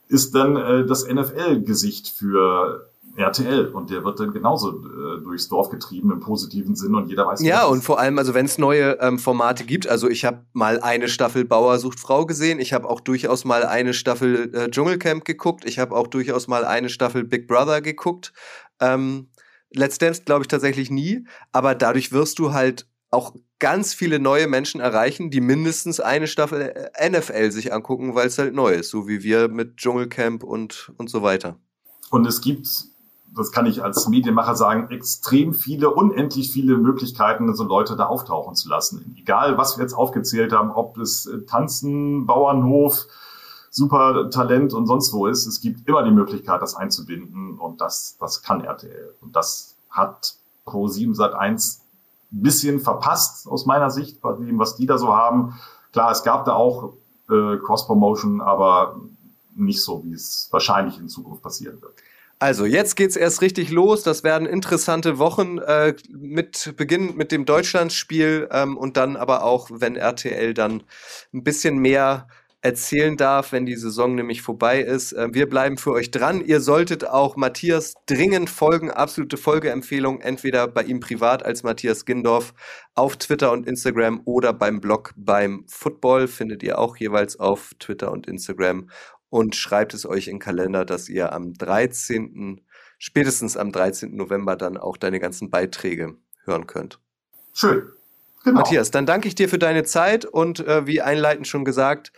[0.08, 5.70] ist dann äh, das NFL-Gesicht für RTL und der wird dann genauso äh, durchs Dorf
[5.70, 7.42] getrieben im positiven Sinn und jeder weiß.
[7.42, 10.80] Ja und vor allem, also wenn es neue ähm, Formate gibt, also ich habe mal
[10.80, 15.26] eine Staffel Bauer sucht Frau gesehen, ich habe auch durchaus mal eine Staffel äh, Dschungelcamp
[15.26, 18.34] geguckt, ich habe auch durchaus mal eine Staffel Big Brother geguckt.
[18.80, 19.30] Ähm,
[19.74, 24.48] Let's Dance glaube ich tatsächlich nie, aber dadurch wirst du halt auch ganz viele neue
[24.48, 28.90] Menschen erreichen, die mindestens eine Staffel äh, NFL sich angucken, weil es halt neu ist,
[28.90, 31.58] so wie wir mit Dschungelcamp und und so weiter.
[32.10, 32.68] Und es gibt
[33.36, 38.56] das kann ich als Medienmacher sagen, extrem viele, unendlich viele Möglichkeiten, so Leute da auftauchen
[38.56, 39.16] zu lassen.
[39.18, 43.06] Egal, was wir jetzt aufgezählt haben, ob es äh, Tanzen, Bauernhof,
[43.70, 45.48] super Talent und sonst wo ist.
[45.48, 49.16] Es gibt immer die Möglichkeit, das einzubinden und das, das kann RTL.
[49.22, 51.82] Und das hat Pro7 Sat 1
[52.34, 55.60] ein bisschen verpasst aus meiner Sicht, bei dem, was die da so haben.
[55.94, 56.94] Klar, es gab da auch
[57.30, 58.98] äh, Cross-Promotion, aber
[59.56, 61.94] nicht so, wie es wahrscheinlich in Zukunft passieren wird.
[62.42, 64.02] Also, jetzt geht's erst richtig los.
[64.02, 69.70] Das werden interessante Wochen äh, mit Beginn mit dem Deutschlandspiel ähm, und dann aber auch,
[69.72, 70.82] wenn RTL dann
[71.36, 72.28] ein bisschen mehr
[72.64, 75.14] erzählen darf, wenn die Saison nämlich vorbei ist.
[75.14, 76.44] Äh, wir bleiben für euch dran.
[76.44, 78.90] Ihr solltet auch Matthias dringend folgen.
[78.90, 82.56] Absolute Folgeempfehlung, entweder bei ihm privat als Matthias Gindorf
[82.96, 88.12] auf Twitter und Instagram oder beim Blog beim Football findet ihr auch jeweils auf Twitter
[88.12, 88.90] und Instagram
[89.32, 92.62] und schreibt es euch in den Kalender, dass ihr am 13.,
[93.00, 94.16] spätestens am 13.
[94.16, 97.00] November dann auch deine ganzen Beiträge hören könnt.
[97.54, 97.90] Schön.
[98.44, 98.60] Genau.
[98.60, 102.12] Matthias, dann danke ich dir für deine Zeit und äh, wie einleitend schon gesagt,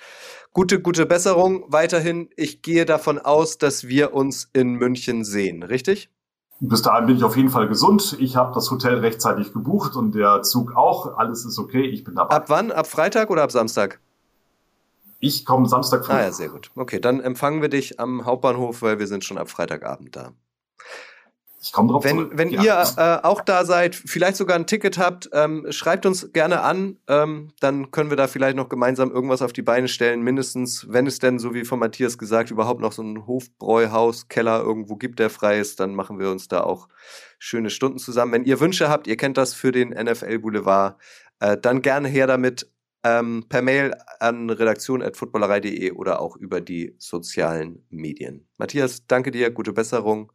[0.53, 2.30] gute, gute Besserung weiterhin.
[2.36, 6.09] Ich gehe davon aus, dass wir uns in München sehen, richtig?
[6.61, 8.16] Bis dahin bin ich auf jeden Fall gesund.
[8.20, 11.18] Ich habe das Hotel rechtzeitig gebucht und der Zug auch.
[11.18, 11.86] Alles ist okay.
[11.86, 12.34] Ich bin dabei.
[12.34, 12.72] Ab wann?
[12.72, 13.99] Ab Freitag oder ab Samstag?
[15.26, 16.12] Ich komme Samstag früh.
[16.12, 16.70] Ah ja, sehr gut.
[16.76, 20.34] Okay, dann empfangen wir dich am Hauptbahnhof, weil wir sind schon ab Freitagabend da.
[21.62, 22.32] Ich komme drauf Wenn, zurück.
[22.36, 22.62] wenn Ja.
[22.62, 26.98] ihr äh, auch da seid, vielleicht sogar ein Ticket habt, ähm, schreibt uns gerne an.
[27.08, 30.24] Ähm, dann können wir da vielleicht noch gemeinsam irgendwas auf die Beine stellen.
[30.24, 34.60] Mindestens, wenn es denn, so wie von Matthias gesagt, überhaupt noch so ein Hofbräuhaus, Keller
[34.62, 36.90] irgendwo gibt, der frei ist, dann machen wir uns da auch
[37.40, 38.34] schöne Stunden zusammen.
[38.34, 40.98] Wenn ihr Wünsche habt, ihr kennt das für den NFL Boulevard,
[41.40, 42.70] äh, dann gerne her damit.
[43.04, 48.47] Ähm, per Mail an redaktion.footballerei.de oder auch über die sozialen Medien.
[48.58, 50.32] Matthias, danke dir, gute Besserung.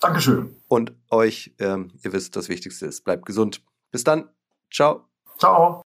[0.00, 0.54] Dankeschön.
[0.68, 3.62] Und euch, ähm, ihr wisst, das Wichtigste ist, bleibt gesund.
[3.90, 4.28] Bis dann.
[4.70, 5.08] Ciao.
[5.38, 5.82] Ciao.